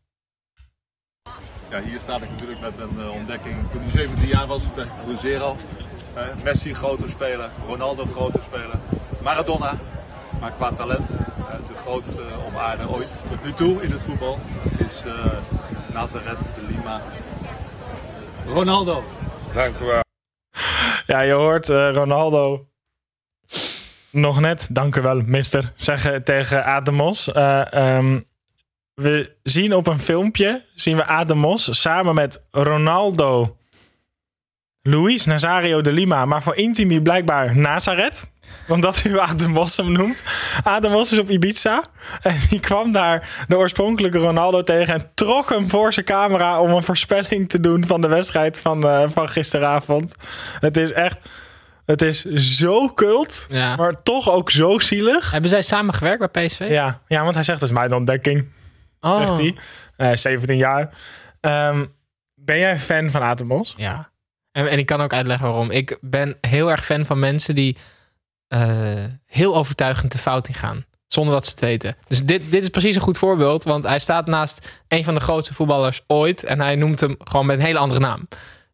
Ja, 1.75 1.81
hier 1.81 2.01
sta 2.01 2.17
ik 2.17 2.31
natuurlijk 2.31 2.61
met 2.61 2.73
een 2.79 3.01
eh, 3.01 3.15
ontdekking. 3.15 3.57
Toen 3.71 3.81
hij 3.81 3.91
17 3.91 4.29
jaar 4.29 4.47
was, 4.47 4.63
bij 4.75 4.87
Cruzeiro. 5.05 5.57
Eh, 6.15 6.23
Messi 6.45 6.75
grote 6.75 7.09
speler, 7.09 7.51
Ronaldo 7.67 8.05
grote 8.05 8.41
speler, 8.43 8.79
Maradona. 9.23 9.73
Maar 10.41 10.53
qua 10.53 10.73
talent, 10.73 11.11
eh, 11.11 11.55
de 11.69 11.75
grootste 11.75 12.23
op 12.47 12.57
aarde 12.57 12.89
ooit. 12.89 13.09
Tot 13.29 13.45
nu 13.45 13.53
toe 13.53 13.83
in 13.83 13.91
het 13.91 14.03
voetbal 14.03 14.39
is 14.79 15.03
eh 15.07 15.39
Nazareth 15.93 16.39
de 16.39 16.67
Lima. 16.69 17.01
Ronaldo. 18.47 19.03
Dank 19.55 19.79
u 19.79 19.85
wel. 19.85 20.03
Ja, 21.07 21.21
je 21.21 21.33
hoort 21.33 21.69
eh, 21.69 21.93
Ronaldo 21.93 22.67
nog 24.11 24.41
net, 24.41 24.69
dank 24.71 24.97
u 24.97 25.01
wel, 25.01 25.21
mister, 25.21 25.73
zeggen 25.75 26.25
tegen 26.25 26.65
Ademos. 26.65 27.33
Eh, 27.33 27.73
ehm, 27.73 28.21
we 28.95 29.37
zien 29.43 29.75
op 29.75 29.87
een 29.87 29.99
filmpje, 29.99 30.63
zien 30.75 30.97
we 30.97 31.07
Ademos 31.07 31.81
samen 31.81 32.15
met 32.15 32.47
Ronaldo, 32.51 33.57
Luis 34.83 35.25
Nazario 35.25 35.81
de 35.81 35.93
Lima, 35.93 36.25
maar 36.25 36.43
voor 36.43 36.57
Intimi 36.57 37.01
blijkbaar 37.01 37.57
Nazareth. 37.57 38.33
Want 38.67 38.83
dat 38.83 39.05
u 39.05 39.19
Ademos 39.19 39.77
hem 39.77 39.93
noemt. 39.93 40.23
Ademos 40.63 41.13
is 41.13 41.19
op 41.19 41.31
Ibiza. 41.31 41.83
En 42.23 42.37
die 42.49 42.61
kwam 42.61 42.93
daar 42.93 43.45
de 43.49 43.57
oorspronkelijke 43.57 44.19
Ronaldo 44.19 44.63
tegen. 44.63 44.95
En 44.95 45.11
trok 45.15 45.51
hem 45.51 45.71
voor 45.71 45.93
zijn 45.93 46.07
camera 46.07 46.61
om 46.61 46.71
een 46.71 46.83
voorspelling 46.83 47.49
te 47.49 47.61
doen 47.61 47.87
van 47.87 48.01
de 48.01 48.07
wedstrijd 48.07 48.61
van, 48.61 48.89
eh, 48.89 49.05
van 49.09 49.29
gisteravond. 49.29 50.15
Het 50.61 50.77
is 50.77 50.93
echt. 50.93 51.19
Het 51.87 52.03
is 52.03 52.25
zo 52.33 52.89
cult. 52.89 53.47
Ja. 53.51 53.77
Maar 53.77 54.03
toch 54.03 54.31
ook 54.31 54.51
zo 54.51 54.79
zielig. 54.79 55.31
Hebben 55.31 55.51
zij 55.51 55.63
samen 55.63 55.95
gewerkt 55.95 56.33
bij 56.33 56.47
PSV? 56.47 56.67
Ja, 56.69 57.01
ja 57.07 57.23
want 57.23 57.35
hij 57.35 57.45
zegt: 57.45 57.61
dat 57.61 57.69
is 57.69 57.75
mijn 57.75 57.95
ontdekking. 57.95 58.47
Oh. 59.05 59.19
Zegt 59.19 59.39
hij. 59.39 59.57
Eh, 59.97 60.17
17 60.17 60.57
jaar. 60.57 60.95
Ehm, 61.41 61.85
ben 62.35 62.59
jij 62.59 62.79
fan 62.79 63.11
van 63.11 63.23
Atemos? 63.23 63.75
Ja. 63.77 64.11
En, 64.53 64.69
en 64.69 64.79
ik 64.79 64.87
kan 64.87 65.01
ook 65.01 65.13
uitleggen 65.13 65.47
waarom. 65.47 65.71
Ik 65.71 65.99
ben 66.01 66.37
heel 66.41 66.71
erg 66.71 66.85
fan 66.85 67.07
van 67.07 67.19
mensen 67.19 67.55
die 67.55 67.77
eh, 68.49 69.05
heel 69.27 69.57
overtuigend 69.57 70.13
de 70.13 70.19
fout 70.19 70.49
in 70.49 70.55
gaan. 70.55 70.85
Zonder 71.07 71.35
dat 71.35 71.45
ze 71.45 71.51
het 71.51 71.61
weten. 71.61 71.97
Dus 72.09 72.25
dit, 72.25 72.51
dit 72.51 72.63
is 72.63 72.69
precies 72.69 72.95
een 72.95 73.01
goed 73.01 73.19
voorbeeld. 73.19 73.65
Want 73.65 73.85
hij 73.85 73.99
staat 73.99 74.27
naast 74.27 74.83
een 74.89 75.05
van 75.05 75.15
de 75.15 75.21
grootste 75.21 75.55
voetballers 75.55 76.03
ooit. 76.07 76.45
En 76.45 76.61
hij 76.61 76.77
noemt 76.77 77.01
hem 77.01 77.17
gewoon 77.19 77.47
met 77.47 77.59
een 77.59 77.65
hele 77.65 77.79
andere 77.79 78.01
naam. 78.01 78.29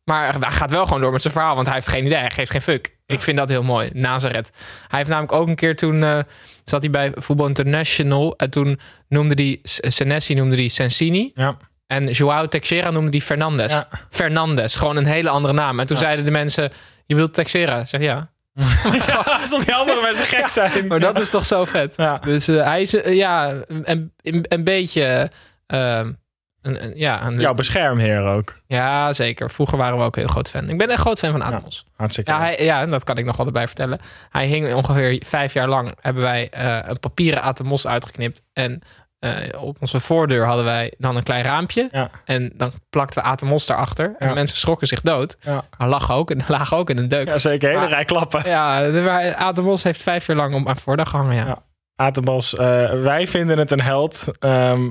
Maar 0.05 0.39
hij 0.39 0.51
gaat 0.51 0.71
wel 0.71 0.85
gewoon 0.85 1.01
door 1.01 1.13
met 1.13 1.23
zijn 1.23 1.33
verhaal. 1.33 1.55
Want 1.55 1.67
hij 1.67 1.75
heeft 1.75 1.89
geen 1.89 2.07
idee. 2.07 2.19
Hij 2.19 2.31
geeft 2.31 2.51
geen 2.51 2.63
fuck. 2.63 2.99
Ik 3.11 3.21
vind 3.21 3.37
dat 3.39 3.49
heel 3.49 3.63
mooi. 3.63 3.91
Nazareth. 3.93 4.51
Hij 4.89 4.99
heeft 4.99 5.11
namelijk 5.11 5.33
ook 5.33 5.49
een 5.49 5.55
keer 5.55 5.77
toen... 5.77 6.03
eh, 6.03 6.19
zat 6.65 6.83
hij 6.83 6.91
bij 6.91 7.13
Voetbal 7.15 7.47
International. 7.47 8.35
En 8.37 8.51
toen 8.51 8.81
noemde 9.09 9.35
hij... 9.43 9.59
Senesi 9.91 10.35
noemde 10.35 10.57
hij 10.57 10.69
Sensini. 10.69 11.31
Ja. 11.35 11.57
En 11.87 12.07
Joao 12.11 12.47
Teixeira 12.47 12.91
noemde 12.91 13.11
die 13.11 13.23
Fernandes. 13.23 13.73
Ja. 13.73 13.89
Fernandes, 14.11 14.77
gewoon 14.77 14.97
een 14.97 15.05
hele 15.07 15.29
andere 15.29 15.55
naam. 15.55 15.81
En 15.81 15.87
toen 15.87 15.97
Ja. 15.97 16.03
zeiden 16.03 16.25
de 16.25 16.31
mensen, 16.31 16.65
je 17.07 17.15
bedoelt 17.15 17.35
Teixeira? 17.35 17.81
Ik 17.81 17.87
zeg 17.87 18.01
ja. 18.01 18.31
Alsof 19.41 19.65
die 19.65 19.75
andere 19.75 20.01
mensen 20.01 20.27
gek 20.27 20.49
zijn. 20.49 20.87
Maar 20.87 21.01
dat 21.01 21.21
is 21.21 21.31
toch 21.31 21.47
zo 21.47 21.65
vet. 21.65 21.95
Ja. 21.97 22.19
Dus 22.19 22.49
eh, 22.49 22.63
hij 22.65 22.81
is 22.83 22.95
eh, 22.95 23.17
ja, 23.17 23.55
een, 23.69 24.13
een, 24.49 24.65
beetje... 24.65 25.31
een, 26.63 26.85
een- 26.85 26.93
ja, 26.97 27.25
een, 27.27 27.41
Jouw 27.41 27.55
beschermheer 27.55 28.23
ook. 28.25 28.57
ja, 28.67 29.13
zeker. 29.13 29.51
Vroeger 29.51 29.79
waren 29.79 29.99
we 29.99 30.05
ook 30.05 30.17
heel 30.17 30.27
groot 30.27 30.51
fan. 30.51 30.69
Ik 30.69 30.79
ben 30.79 30.89
echt 30.91 31.01
groot 31.01 31.19
fan 31.19 31.31
van 31.33 31.43
Atemos. 31.43 31.85
Hartstikke 31.97 32.31
Ja, 32.31 32.39
hij, 32.39 32.65
ja, 32.65 32.87
dat 32.87 33.05
kan 33.05 33.17
ik 33.19 33.25
nog 33.25 33.37
wel 33.37 33.47
erbij 33.47 33.67
vertellen. 33.67 33.99
Hij 34.31 34.47
hing 34.47 34.75
ongeveer 34.75 35.23
vijf 35.27 35.53
jaar 35.53 35.69
lang. 35.69 35.91
Hebben 36.01 36.23
wij 36.23 36.49
eh, 36.51 36.79
een 36.83 36.99
papieren 37.01 37.43
Atemos 37.43 37.87
uitgeknipt. 37.87 38.43
En 38.53 38.81
eh, 39.19 39.63
op 39.63 39.77
onze 39.81 40.01
voordeur 40.01 40.45
hadden 40.47 40.65
wij 40.65 40.95
dan 40.99 41.17
een 41.17 41.23
klein 41.23 41.45
raampje. 41.45 41.89
Ja. 41.93 42.11
En 42.25 42.53
dan 42.55 42.73
plakten 42.91 43.23
we 43.23 43.29
Atemos 43.29 43.67
daarachter. 43.67 44.15
En 44.19 44.29
Ja. 44.29 44.35
mensen 44.35 44.57
schrokken 44.57 44.87
zich 44.87 45.01
dood. 45.01 45.37
Ja. 45.41 45.65
Maar 45.79 45.89
lachen 45.89 46.15
ook. 46.15 46.31
En 46.31 46.41
lagen 46.49 46.77
ook 46.77 46.91
in 46.91 46.99
een 46.99 47.09
deuk. 47.09 47.29
Ja, 47.29 47.39
zeker. 47.39 47.69
Hele 47.69 47.81
Maar- 47.81 47.89
rij 47.91 48.05
klappen. 48.05 48.43
Ja, 48.49 48.87
Atemos 49.33 49.83
heeft 49.83 50.03
vijf 50.03 50.27
jaar 50.27 50.37
lang 50.37 50.55
op 50.55 50.65
mijn 50.65 50.77
voordag 50.77 51.09
gehangen. 51.11 51.35
Ja. 51.35 51.63
Atenbos, 51.97 52.55
eh, 52.55 52.91
wij 52.91 53.27
vinden 53.27 53.59
het 53.59 53.71
een 53.71 53.81
held. 53.81 54.29
Ehm, 54.39 54.91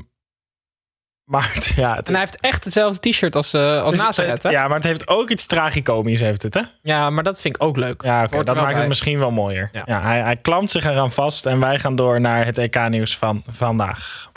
maar 1.29 1.51
het, 1.53 1.65
ja, 1.75 1.95
het, 1.95 2.07
En 2.07 2.13
hij 2.13 2.21
heeft 2.21 2.41
echt 2.41 2.63
hetzelfde 2.63 3.09
t-shirt 3.09 3.35
als, 3.35 3.53
eh 3.53 3.81
als 3.81 3.95
Nazareth. 3.95 4.43
hè? 4.43 4.49
Ja, 4.49 4.67
maar 4.67 4.75
het 4.75 4.85
heeft 4.85 5.07
ook 5.07 5.29
iets 5.29 5.45
tragicomisch, 5.45 6.19
heeft 6.19 6.41
het, 6.41 6.53
hè? 6.53 6.61
Ja, 6.81 7.09
maar 7.09 7.23
dat 7.23 7.41
vind 7.41 7.55
ik 7.55 7.63
ook 7.63 7.77
leuk. 7.77 8.01
Ja, 8.01 8.23
oké, 8.23 8.43
dat 8.43 8.55
maakt 8.55 8.71
bij. 8.71 8.79
het 8.79 8.87
misschien 8.87 9.19
wel 9.19 9.31
mooier. 9.31 9.69
Ja. 9.73 9.81
Ja. 9.85 10.01
hij, 10.01 10.21
hij 10.21 10.35
klampt 10.35 10.71
zich 10.71 10.85
eraan 10.85 11.11
vast 11.11 11.45
en 11.45 11.59
wij 11.59 11.79
gaan 11.79 11.95
door 11.95 12.21
naar 12.21 12.45
het 12.45 12.57
EK-nieuws 12.57 13.17
van 13.17 13.43
vandaag. 13.49 14.31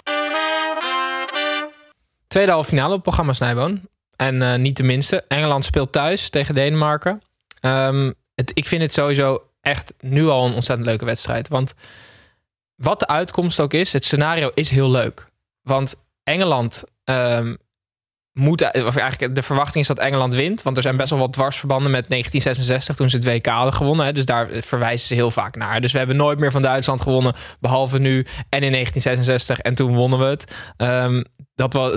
Tweede 2.27 2.53
halve 2.53 2.69
finale 2.69 2.95
op 2.95 3.03
programma 3.03 3.33
Snijboon. 3.33 3.81
En 4.17 4.43
eh, 4.43 4.59
niet 4.59 4.77
de 4.77 4.83
minste. 4.83 5.25
Engeland 5.29 5.65
speelt 5.65 5.93
thuis 5.93 6.31
tegen 6.31 6.55
Denemarken. 6.55 7.23
Ehm, 7.61 8.13
het, 8.35 8.51
ik 8.55 8.67
vind 8.67 8.83
het 8.83 8.93
sowieso 8.93 9.43
echt 9.61 9.95
nu 10.01 10.27
al 10.29 10.47
een 10.47 10.55
ontzettend 10.55 10.89
leuke 10.89 11.05
wedstrijd. 11.05 11.49
Want 11.49 11.75
wat 12.77 12.99
de 13.01 13.07
uitkomst 13.07 13.61
ook 13.61 13.73
is, 13.73 13.93
het 13.93 14.05
scenario 14.05 14.51
is 14.55 14.71
heel 14.71 14.91
leuk. 14.91 15.27
Want 15.63 16.02
Engeland 16.25 16.85
ehm, 17.05 17.55
moet... 18.33 18.63
Of 18.85 18.97
eigenlijk 18.97 19.35
de 19.35 19.43
verwachting 19.43 19.83
is 19.83 19.87
dat 19.87 19.99
Engeland 19.99 20.35
wint. 20.35 20.63
Want 20.63 20.77
er 20.77 20.83
zijn 20.83 20.97
best 20.97 21.11
wel 21.11 21.19
wat 21.19 21.33
dwarsverbanden 21.33 21.91
met 21.91 22.09
1966 22.09 22.97
toen 22.97 23.11
ze 23.11 23.17
het 23.17 23.25
WK 23.25 23.47
hadden 23.47 23.75
gewonnen. 23.75 24.07
Hè, 24.07 24.13
dus 24.13 24.27
daar 24.27 24.49
verwijzen 24.51 25.07
ze 25.07 25.15
heel 25.15 25.31
vaak 25.31 25.57
naar. 25.57 25.81
Dus 25.81 25.93
we 25.93 25.99
hebben 25.99 26.17
nooit 26.17 26.39
meer 26.39 26.51
van 26.51 26.63
Duitsland 26.63 27.01
gewonnen. 27.01 27.35
Behalve 27.61 27.99
nu 27.99 28.19
en 28.49 28.63
in 28.63 28.73
1966. 28.73 29.59
En 29.59 29.75
toen 29.75 29.95
wonnen 29.95 30.19
we 30.19 30.25
het. 30.25 30.57
Ehm, 30.77 31.23
dat, 31.55 31.73
was, 31.73 31.93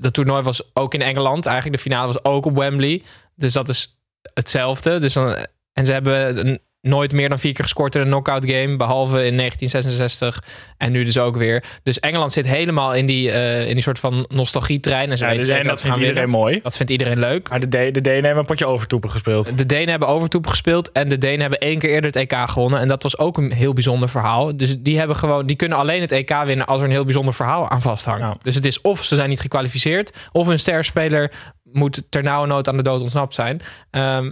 dat 0.00 0.12
toernooi 0.12 0.42
was 0.42 0.74
ook 0.74 0.94
in 0.94 1.02
Engeland. 1.02 1.46
Eigenlijk 1.46 1.76
de 1.76 1.82
finale 1.82 2.06
was 2.06 2.24
ook 2.24 2.46
op 2.46 2.56
Wembley. 2.56 3.02
Dus 3.34 3.52
dat 3.52 3.68
is 3.68 4.00
hetzelfde. 4.34 4.98
Dus 4.98 5.12
dan, 5.12 5.36
en 5.72 5.86
ze 5.86 5.92
hebben 5.92 6.46
een- 6.46 6.60
nooit 6.80 7.12
meer 7.12 7.28
dan 7.28 7.38
vier 7.38 7.52
keer 7.52 7.64
gescoord 7.64 7.94
in 7.94 8.00
een 8.00 8.06
knockout 8.06 8.44
game. 8.50 8.76
Behalve 8.76 9.26
in 9.26 9.36
1966. 9.36 10.42
En 10.76 10.92
nu 10.92 11.04
dus 11.04 11.18
ook 11.18 11.36
weer. 11.36 11.64
Dus 11.82 12.00
Engeland 12.00 12.32
zit 12.32 12.46
helemaal 12.46 12.94
in 12.94 13.06
die, 13.06 13.30
eh, 13.30 13.66
in 13.68 13.72
die 13.74 13.82
soort 13.82 13.98
van 13.98 14.24
nostalgietrein. 14.28 15.10
En 15.10 15.16
ze 15.16 15.24
Ja, 15.24 15.30
weten 15.30 15.46
dus, 15.46 15.50
zeker 15.50 15.62
en 15.64 15.68
dat 15.70 15.80
vindt 15.80 15.96
iedereen 15.96 16.20
winnen. 16.20 16.38
mooi. 16.40 16.60
Dat 16.62 16.76
vindt 16.76 16.92
iedereen 16.92 17.18
leuk. 17.18 17.48
Maar 17.48 17.60
de, 17.60 17.68
de 17.68 18.00
Denen 18.00 18.24
hebben 18.24 18.38
een 18.38 18.44
potje 18.44 18.66
overtoepen 18.66 19.10
gespeeld. 19.10 19.56
De 19.56 19.66
Denen 19.66 19.88
hebben 19.88 20.08
overtoep 20.08 20.46
gespeeld 20.46 20.92
en 20.92 21.08
de 21.08 21.18
Denen 21.18 21.40
hebben 21.40 21.58
één 21.58 21.78
keer 21.78 21.90
eerder 21.90 22.10
het 22.10 22.30
EK 22.32 22.36
gewonnen. 22.50 22.80
En 22.80 22.88
dat 22.88 23.02
was 23.02 23.18
ook 23.18 23.38
een 23.38 23.52
heel 23.52 23.72
bijzonder 23.72 24.08
verhaal. 24.08 24.56
Dus 24.56 24.76
die, 24.78 24.98
hebben 24.98 25.16
gewoon, 25.16 25.46
die 25.46 25.56
kunnen 25.56 25.78
alleen 25.78 26.00
het 26.00 26.12
EK 26.12 26.42
winnen 26.44 26.66
als 26.66 26.78
er 26.80 26.86
een 26.86 26.92
heel 26.92 27.04
bijzonder 27.04 27.34
verhaal 27.34 27.68
aan 27.68 27.82
vasthangt. 27.82 28.34
Dus 28.44 28.54
het 28.54 28.64
is 28.66 28.80
of 28.80 29.04
ze 29.04 29.14
zijn 29.14 29.28
niet 29.28 29.40
gekwalificeerd, 29.40 30.12
of 30.32 30.46
hun 30.46 30.58
sterspeler 30.58 31.32
moet 31.62 32.02
ter 32.08 32.22
nauwe 32.22 32.46
nood 32.46 32.68
aan 32.68 32.76
de 32.76 32.82
dood 32.82 33.00
ontsnapt 33.00 33.34
zijn. 33.34 33.60
Ehm, 33.90 34.30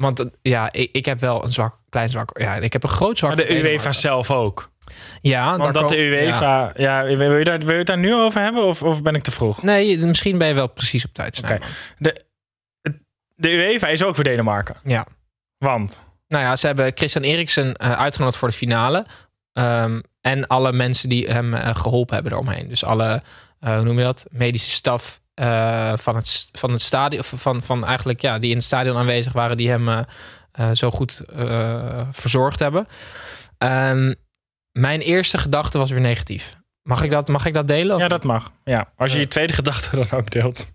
want 0.00 0.20
eh, 0.20 0.26
ja, 0.42 0.72
ik, 0.72 0.88
ik 0.92 1.04
heb 1.04 1.20
wel 1.20 1.42
een 1.42 1.52
zwak, 1.52 1.78
klein 1.88 2.08
zwak. 2.08 2.38
Ja, 2.38 2.56
ik 2.56 2.72
heb 2.72 2.82
een 2.82 2.88
groot 2.88 3.18
zwak. 3.18 3.36
Maar 3.36 3.46
de 3.46 3.62
UEFA 3.62 3.92
zelf 3.92 4.30
ook. 4.30 4.70
Ja, 5.20 5.56
Want 5.56 5.74
dat 5.74 5.88
de 5.88 5.96
ja. 5.96 6.02
UEFA... 6.02 6.72
Ja. 6.76 7.04
wil, 7.04 7.36
je 7.36 7.44
daar, 7.44 7.58
wil 7.58 7.70
je 7.70 7.78
het 7.78 7.86
daar 7.86 7.98
nu 7.98 8.14
over 8.14 8.40
hebben 8.40 8.64
of, 8.64 8.82
of 8.82 9.02
ben 9.02 9.14
ik 9.14 9.22
te 9.22 9.30
vroeg? 9.30 9.62
Nee, 9.62 9.98
misschien 9.98 10.38
ben 10.38 10.48
je 10.48 10.54
wel 10.54 10.66
precies 10.66 11.04
op 11.04 11.12
tijd. 11.12 11.36
Snijman. 11.36 11.68
De, 11.98 12.24
de 13.34 13.50
UEFA 13.50 13.88
is 13.88 14.04
ook 14.04 14.14
voor 14.14 14.24
Denemarken. 14.24 14.76
Ja. 14.84 15.06
Want... 15.58 16.00
Nou 16.28 16.44
ja, 16.44 16.56
ze 16.56 16.66
hebben 16.66 16.92
Christian 16.94 17.24
Eriksen 17.24 17.74
eh, 17.74 17.98
uitgenodigd 17.98 18.38
voor 18.38 18.48
de 18.48 18.54
finale. 18.54 19.06
Ehm, 19.52 20.00
en 20.20 20.46
alle 20.46 20.72
mensen 20.72 21.08
die 21.08 21.26
hem 21.26 21.54
eh, 21.54 21.74
geholpen 21.74 22.14
hebben 22.14 22.32
eromheen. 22.32 22.68
Dus 22.68 22.84
alle, 22.84 23.22
hoe 23.60 23.82
noem 23.82 23.98
je 23.98 24.04
dat? 24.04 24.26
Medische 24.30 24.70
staf 24.70 25.20
eh, 25.40 25.92
van, 25.96 26.16
het, 26.16 26.48
van 26.52 26.72
het 26.72 26.82
stadion. 26.82 27.20
Of 27.20 27.32
van, 27.36 27.62
van 27.62 27.86
eigenlijk, 27.86 28.20
ja, 28.20 28.38
die 28.38 28.50
in 28.50 28.56
het 28.56 28.64
stadion 28.64 28.96
aanwezig 28.96 29.32
waren. 29.32 29.56
Die 29.56 29.68
hem 29.68 29.88
eh, 29.88 30.00
eh, 30.52 30.70
zo 30.72 30.90
goed 30.90 31.22
verzorgd 32.10 32.58
hebben. 32.58 32.86
Mijn 34.72 35.00
eerste 35.00 35.38
gedachte 35.38 35.78
was 35.78 35.90
weer 35.90 36.00
negatief. 36.00 36.56
Mag 36.82 37.02
ik 37.02 37.10
dat, 37.10 37.28
mag 37.28 37.46
ik 37.46 37.54
dat 37.54 37.66
delen? 37.66 37.96
Of 37.96 38.02
Ja, 38.02 38.08
dat 38.08 38.24
mag. 38.24 38.52
Ja. 38.64 38.92
Als 38.96 39.12
je 39.12 39.18
je 39.18 39.28
tweede 39.28 39.52
gedachte 39.52 39.96
dan 39.96 40.10
ook 40.18 40.30
deelt. 40.30 40.66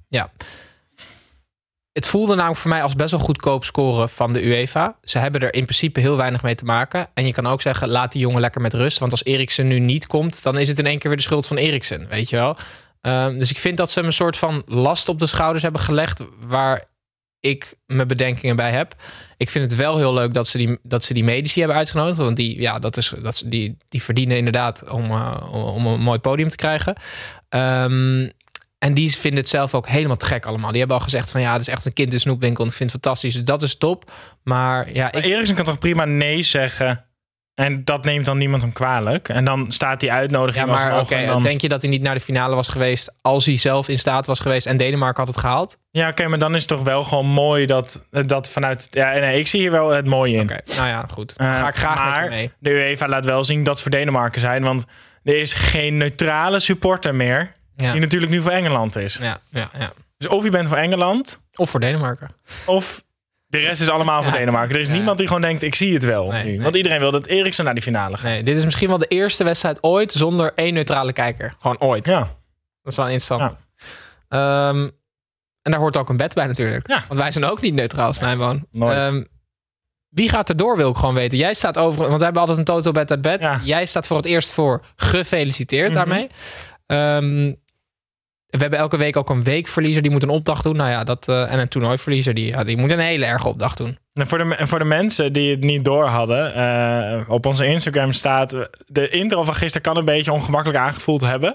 Het 1.91 2.07
voelde 2.07 2.35
namelijk 2.35 2.59
voor 2.59 2.69
mij 2.69 2.83
als 2.83 2.95
best 2.95 3.11
wel 3.11 3.19
goedkoop 3.19 3.65
scoren 3.65 4.09
van 4.09 4.33
de 4.33 4.45
UEFA. 4.45 4.97
Ze 5.01 5.17
hebben 5.17 5.41
er 5.41 5.53
in 5.53 5.63
principe 5.63 5.99
heel 5.99 6.17
weinig 6.17 6.41
mee 6.41 6.55
te 6.55 6.65
maken. 6.65 7.07
En 7.13 7.25
je 7.25 7.33
kan 7.33 7.47
ook 7.47 7.61
zeggen, 7.61 7.87
laat 7.87 8.11
die 8.11 8.21
jongen 8.21 8.41
lekker 8.41 8.61
met 8.61 8.73
rust. 8.73 8.99
Want 8.99 9.11
als 9.11 9.23
Eriksen 9.23 9.67
nu 9.67 9.79
niet 9.79 10.07
komt, 10.07 10.43
dan 10.43 10.57
is 10.57 10.67
het 10.67 10.79
in 10.79 10.85
één 10.85 10.99
keer 10.99 11.09
weer 11.09 11.19
de 11.19 11.25
schuld 11.25 11.47
van 11.47 11.57
Eriksen. 11.57 12.07
Weet 12.07 12.29
je 12.29 12.35
wel? 12.35 12.57
Ehm, 13.05 13.37
dus 13.37 13.49
ik 13.51 13.57
vind 13.57 13.77
dat 13.77 13.91
ze 13.91 13.99
hem 13.99 14.07
een 14.07 14.13
soort 14.13 14.37
van 14.37 14.63
last 14.65 15.09
op 15.09 15.19
de 15.19 15.25
schouders 15.25 15.63
hebben 15.63 15.81
gelegd... 15.81 16.23
waar 16.39 16.83
ik 17.39 17.73
mijn 17.85 18.07
bedenkingen 18.07 18.55
bij 18.55 18.71
heb. 18.71 18.95
Ik 19.37 19.49
vind 19.49 19.71
het 19.71 19.79
wel 19.79 19.97
heel 19.97 20.13
leuk 20.13 20.33
dat 20.33 20.47
ze 20.47 20.57
die, 20.57 20.79
dat 20.83 21.03
ze 21.03 21.13
die 21.13 21.23
medici 21.23 21.59
hebben 21.59 21.77
uitgenodigd. 21.77 22.17
Want 22.17 22.35
die, 22.35 22.61
ja, 22.61 22.79
dat 22.79 22.97
is, 22.97 23.13
dat, 23.21 23.33
is- 23.33 23.43
die, 23.45 23.77
die 23.89 24.01
verdienen 24.03 24.37
inderdaad 24.37 24.89
om, 24.89 25.11
eh, 25.11 25.53
om 25.75 25.85
een 25.85 25.99
mooi 26.01 26.19
podium 26.19 26.49
te 26.49 26.55
krijgen. 26.55 26.95
Ehm, 27.49 28.29
en 28.77 28.93
die 28.93 29.11
vinden 29.11 29.39
het 29.39 29.49
zelf 29.49 29.73
ook 29.73 29.87
helemaal 29.87 30.15
te 30.17 30.25
gek 30.25 30.45
allemaal. 30.45 30.69
Die 30.69 30.79
hebben 30.79 30.97
al 30.97 31.03
gezegd 31.03 31.31
van 31.31 31.41
ja, 31.41 31.51
het 31.51 31.61
is 31.61 31.67
echt 31.67 31.85
een 31.85 31.93
kind 31.93 32.13
in 32.13 32.19
snoepwinkel. 32.19 32.63
En 32.63 32.69
ik 32.69 32.75
vind 32.75 32.91
het 32.91 33.01
fantastisch. 33.01 33.33
Dus 33.33 33.43
dat 33.43 33.61
is 33.61 33.77
top. 33.77 34.11
Maar 34.43 34.93
ja, 34.93 35.03
Maar 35.03 35.15
ik, 35.25 35.31
Eriksen 35.31 35.55
kan 35.55 35.65
toch 35.65 35.79
prima 35.79 36.05
nee 36.05 36.41
zeggen... 36.41 37.05
En 37.55 37.83
dat 37.83 38.03
neemt 38.03 38.25
dan 38.25 38.37
niemand 38.37 38.61
hem 38.61 38.73
kwalijk. 38.73 39.29
En 39.29 39.45
dan 39.45 39.71
staat 39.71 39.99
die 39.99 40.09
ja, 40.09 40.15
uitnodiging 40.15 40.65
maar 40.65 40.73
alsnog 40.75 41.01
oké, 41.01 41.15
en 41.15 41.27
dan... 41.27 41.41
denk 41.41 41.61
je 41.61 41.69
dat 41.69 41.81
hij 41.81 41.91
niet 41.91 42.01
naar 42.01 42.13
de 42.13 42.19
finale 42.19 42.55
was 42.55 42.67
geweest 42.67 43.13
als 43.21 43.45
hij 43.45 43.57
zelf 43.57 43.87
in 43.89 43.99
staat 43.99 44.25
was 44.27 44.39
geweest 44.39 44.65
en 44.67 44.77
Denemarken 44.77 45.17
had 45.23 45.27
het 45.33 45.37
gehaald? 45.43 45.77
Ja, 45.91 46.09
oké, 46.09 46.27
maar 46.27 46.39
dan 46.39 46.53
is 46.55 46.59
het 46.59 46.67
toch 46.69 46.83
wel 46.83 47.03
gewoon 47.03 47.25
mooi 47.25 47.65
dat, 47.65 48.05
dat 48.25 48.49
vanuit... 48.49 48.87
Ja, 48.91 49.11
nee, 49.11 49.39
ik 49.39 49.47
zie 49.47 49.59
hier 49.59 49.71
wel 49.71 49.89
het 49.89 50.05
mooie 50.05 50.35
in. 50.35 50.41
Oké, 50.43 50.57
nou 50.75 50.87
ja, 50.87 51.05
goed. 51.11 51.37
Dan 51.37 51.47
Eh, 51.47 51.59
ga 51.59 51.67
ik 51.67 51.75
graag 51.75 51.95
met 52.05 52.13
je 52.13 52.19
maar 52.19 52.29
mee. 52.29 52.51
de 52.59 52.69
UEFA 52.69 53.07
laat 53.07 53.25
wel 53.25 53.43
zien 53.43 53.63
dat 53.63 53.75
ze 53.77 53.83
voor 53.83 53.91
Denemarken 53.91 54.41
zijn. 54.41 54.63
Want 54.63 54.85
er 55.23 55.37
is 55.39 55.53
geen 55.53 55.97
neutrale 55.97 56.59
supporter 56.59 57.15
meer... 57.15 57.51
Ja. 57.75 57.91
die 57.91 58.01
natuurlijk 58.01 58.31
nu 58.31 58.41
voor 58.41 58.51
Engeland 58.51 58.95
is. 58.95 59.17
Ja, 59.21 59.39
ja, 59.49 59.69
ja. 59.77 59.91
Dus 60.17 60.27
of 60.27 60.43
je 60.43 60.49
bent 60.49 60.67
voor 60.67 60.77
Engeland... 60.77 61.43
Of 61.55 61.69
voor 61.69 61.79
Denemarken. 61.79 62.27
of 62.65 63.03
de 63.61 63.67
rest 63.67 63.81
is 63.81 63.89
allemaal 63.89 64.23
voor 64.23 64.31
Ja. 64.31 64.37
Denemarken. 64.37 64.75
Er 64.75 64.81
is 64.81 64.89
niemand 64.89 65.17
die 65.17 65.27
gewoon 65.27 65.41
denkt, 65.41 65.63
ik 65.63 65.75
zie 65.75 65.93
het 65.93 66.03
wel 66.03 66.27
Nee, 66.31 66.43
nu. 66.43 66.49
nee. 66.49 66.61
Want 66.61 66.75
iedereen 66.75 66.99
wil 66.99 67.11
dat 67.11 67.25
Eriksen 67.25 67.65
naar 67.65 67.73
die 67.73 67.83
finale 67.83 68.15
gaat. 68.17 68.23
Nee, 68.25 68.43
dit 68.43 68.57
is 68.57 68.65
misschien 68.65 68.87
wel 68.89 68.97
de 68.97 69.07
eerste 69.07 69.43
wedstrijd 69.43 69.83
ooit 69.83 70.11
zonder 70.11 70.51
één 70.55 70.73
neutrale 70.73 71.13
kijker. 71.13 71.55
Gewoon 71.59 71.79
ooit. 71.79 72.05
Ja, 72.05 72.19
Dat 72.19 72.91
is 72.91 72.95
wel 72.95 73.07
interessant. 73.07 73.55
Ehm, 74.27 74.89
en 75.61 75.71
daar 75.71 75.79
hoort 75.79 75.97
ook 75.97 76.09
een 76.09 76.17
bed 76.17 76.33
bij 76.33 76.47
natuurlijk. 76.47 76.87
Ja. 76.87 77.03
Want 77.07 77.19
wij 77.19 77.31
zijn 77.31 77.45
ook 77.45 77.61
niet 77.61 77.73
neutraal, 77.73 78.13
Snijboon. 78.13 78.67
nooit. 78.71 78.97
Ehm, 78.97 79.23
wie 80.09 80.29
gaat 80.29 80.49
er 80.49 80.57
door, 80.57 80.77
wil 80.77 80.89
ik 80.89 80.95
gewoon 80.97 81.13
weten. 81.15 81.37
Jij 81.37 81.53
staat 81.53 81.77
over, 81.77 82.05
want 82.05 82.17
we 82.17 82.23
hebben 82.23 82.41
altijd 82.41 82.57
een 82.59 82.63
toto 82.65 82.91
bed 82.91 83.11
uit 83.11 83.21
bed. 83.21 83.41
Ja. 83.43 83.59
Jij 83.63 83.85
staat 83.85 84.07
voor 84.07 84.17
het 84.17 84.25
eerst 84.25 84.51
voor 84.51 84.85
gefeliciteerd 84.95 85.87
Mhm. 85.93 85.97
daarmee. 85.97 86.29
Ehm, 86.85 87.53
we 88.55 88.61
hebben 88.61 88.79
elke 88.79 88.97
week 88.97 89.17
ook 89.17 89.29
een 89.29 89.43
weekverliezer 89.43 90.01
die 90.01 90.11
moet 90.11 90.23
een 90.23 90.29
opdracht 90.29 90.63
doen. 90.63 90.75
Nou 90.75 90.89
ja, 90.89 91.03
dat, 91.03 91.27
eh, 91.27 91.51
en 91.53 91.59
een 91.59 91.67
toernooiverliezer 91.67 92.33
die, 92.33 92.47
ja, 92.47 92.63
die 92.63 92.77
moet 92.77 92.91
een 92.91 92.99
hele 92.99 93.25
erge 93.25 93.47
opdracht 93.47 93.77
doen. 93.77 93.97
En 94.13 94.27
voor, 94.27 94.37
de, 94.37 94.57
voor 94.59 94.79
de 94.79 94.85
mensen 94.85 95.33
die 95.33 95.51
het 95.51 95.61
niet 95.61 95.85
door 95.85 96.05
hadden, 96.05 96.53
eh, 96.53 97.29
op 97.29 97.45
onze 97.45 97.65
Instagram 97.65 98.11
staat. 98.11 98.53
eh, 98.53 98.61
De 98.87 99.09
intro 99.09 99.43
van 99.43 99.55
gisteren 99.55 99.81
kan 99.81 99.97
een 99.97 100.05
beetje 100.05 100.31
ongemakkelijk 100.31 100.79
aangevoeld 100.79 101.21
hebben. 101.21 101.53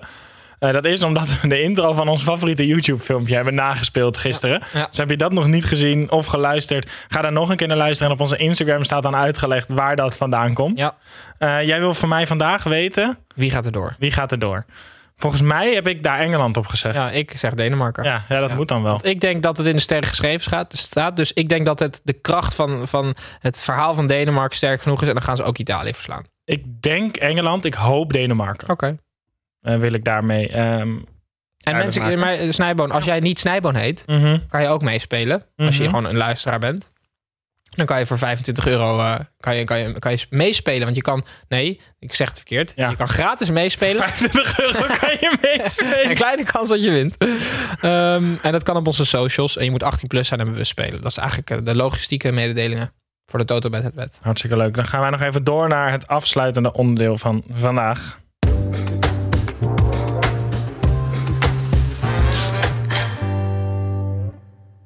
Dat 0.59 0.85
is 0.85 1.02
omdat 1.02 1.40
we 1.40 1.49
de 1.49 1.62
intro 1.62 1.92
van 1.95 2.09
ons 2.09 2.23
favoriete 2.23 2.66
YouTube-filmpje 2.66 3.35
hebben 3.35 3.54
nagespeeld 3.54 4.16
gisteren. 4.16 4.62
Ja. 4.73 4.87
Dus 4.88 4.99
heb 4.99 5.11
je 5.11 5.16
dat 5.16 5.33
nog 5.33 5.47
niet 5.47 5.64
gezien 5.64 6.11
of 6.11 6.26
geluisterd, 6.26 6.90
ga 7.09 7.23
daar 7.23 7.33
nog 7.33 7.49
een 7.50 7.57
keer 7.57 7.66
naar 7.69 7.76
luisteren. 7.76 8.07
En 8.09 8.14
op 8.14 8.21
onze 8.21 8.37
Instagram 8.37 8.85
staat 8.85 9.02
dan 9.02 9.16
uitgelegd 9.16 9.71
waar 9.71 9.97
dat 9.97 10.16
vandaan 10.16 10.54
komt. 10.54 10.78
Ja. 10.78 10.95
Jij 11.62 11.78
wil 11.80 11.95
van 11.95 12.09
mij 12.09 12.26
vandaag 12.26 12.62
weten 12.62 13.19
Wie 13.35 13.50
gaat 13.50 13.66
er 13.66 13.73
door? 13.73 13.97
wie 13.99 14.11
gaat 14.11 14.33
er 14.33 14.38
door. 14.38 14.64
Volgens 15.20 15.42
mij 15.42 15.74
heb 15.74 15.88
ik 15.88 16.02
daar 16.02 16.18
Engeland 16.18 16.56
op 16.56 16.66
gezegd. 16.66 16.94
Ja, 16.94 17.10
ik 17.10 17.32
zeg 17.38 17.54
Denemarken. 17.54 18.04
ja, 18.04 18.24
dat 18.28 18.50
Ja. 18.50 18.56
moet 18.56 18.68
dan 18.68 18.82
wel. 18.82 18.92
Want 18.92 19.04
ik 19.06 19.20
denk 19.20 19.42
dat 19.42 19.56
het 19.56 19.66
in 19.66 19.74
de 19.76 19.80
sterren 19.80 20.08
geschreven 20.08 20.40
staat. 20.40 20.76
staat. 20.78 21.16
Dus 21.16 21.32
ik 21.32 21.48
denk 21.48 21.66
dat 21.66 21.78
het 21.78 22.00
de 22.04 22.12
kracht 22.12 22.54
van, 22.54 22.88
van 22.88 23.14
het 23.38 23.58
verhaal 23.60 23.94
van 23.94 24.06
Denemarken 24.06 24.56
sterk 24.56 24.82
genoeg 24.82 25.02
is. 25.02 25.08
En 25.08 25.14
dan 25.14 25.22
gaan 25.22 25.36
ze 25.36 25.42
ook 25.42 25.58
Italië 25.58 25.94
verslaan. 25.94 26.24
Ik 26.44 26.82
denk 26.82 27.16
Engeland, 27.16 27.64
ik 27.64 27.74
hoop 27.74 28.12
Denemarken. 28.12 28.68
Oké. 28.68 28.96
Eh, 29.60 29.76
wil 29.76 29.92
ik 29.92 30.04
daarmee. 30.04 30.48
ehm, 30.48 30.96
En 31.60 31.76
mensen, 31.76 32.02
maken. 32.02 32.18
maar 32.18 32.36
Snijboon, 32.52 32.90
als 32.90 33.04
jij 33.04 33.20
niet 33.20 33.38
Snijboon 33.38 33.74
heet, 33.74 34.02
mhm. 34.06 34.38
kan 34.48 34.62
je 34.62 34.68
ook 34.68 34.82
meespelen. 34.82 35.42
Als 35.56 35.76
je 35.76 35.82
Mhm. 35.82 35.90
gewoon 35.94 36.04
een 36.10 36.16
luisteraar 36.16 36.58
bent. 36.58 36.92
Dan 37.70 37.86
kan 37.86 37.98
je 37.98 38.06
voor 38.06 38.18
25 38.18 38.66
euro 38.66 38.98
eh, 38.98 39.14
kan 39.40 39.56
je, 39.56 39.64
kan 39.64 39.78
je, 39.78 39.98
kan 39.98 40.12
je 40.12 40.26
meespelen. 40.30 40.84
Want 40.84 40.96
je 40.96 41.02
kan, 41.02 41.24
nee, 41.48 41.80
ik 41.98 42.14
zeg 42.14 42.28
het 42.28 42.36
verkeerd. 42.36 42.72
Ja. 42.76 42.90
Je 42.90 42.96
kan 42.96 43.08
gratis 43.08 43.50
meespelen. 43.50 44.02
25 44.08 44.58
euro 44.58 44.78
kan 45.00 45.10
je 45.10 45.36
meespelen. 45.56 46.08
Een 46.08 46.14
kleine 46.14 46.44
kans 46.44 46.68
dat 46.68 46.82
je 46.82 46.90
wint. 46.90 47.16
Ehm, 47.80 48.24
en 48.42 48.52
dat 48.52 48.62
kan 48.62 48.76
op 48.76 48.86
onze 48.86 49.04
socials. 49.04 49.56
En 49.56 49.64
je 49.64 49.70
moet 49.70 49.82
18 49.82 50.08
plus 50.08 50.28
zijn 50.28 50.40
en 50.40 50.50
bewust 50.50 50.70
spelen. 50.70 51.00
Dat 51.00 51.10
is 51.10 51.16
eigenlijk 51.16 51.50
eh, 51.50 51.58
de 51.64 51.74
logistieke 51.74 52.32
mededelingen 52.32 52.92
voor 53.30 53.38
de 53.38 53.44
Toto 53.44 53.68
bij 53.70 53.80
het 53.80 53.94
wet. 53.94 54.18
Hartstikke 54.22 54.56
leuk. 54.56 54.74
Dan 54.74 54.86
gaan 54.86 55.00
wij 55.00 55.10
nog 55.10 55.20
even 55.20 55.44
door 55.44 55.68
naar 55.68 55.90
het 55.90 56.06
afsluitende 56.06 56.72
onderdeel 56.72 57.18
van 57.18 57.44
vandaag. 57.52 58.20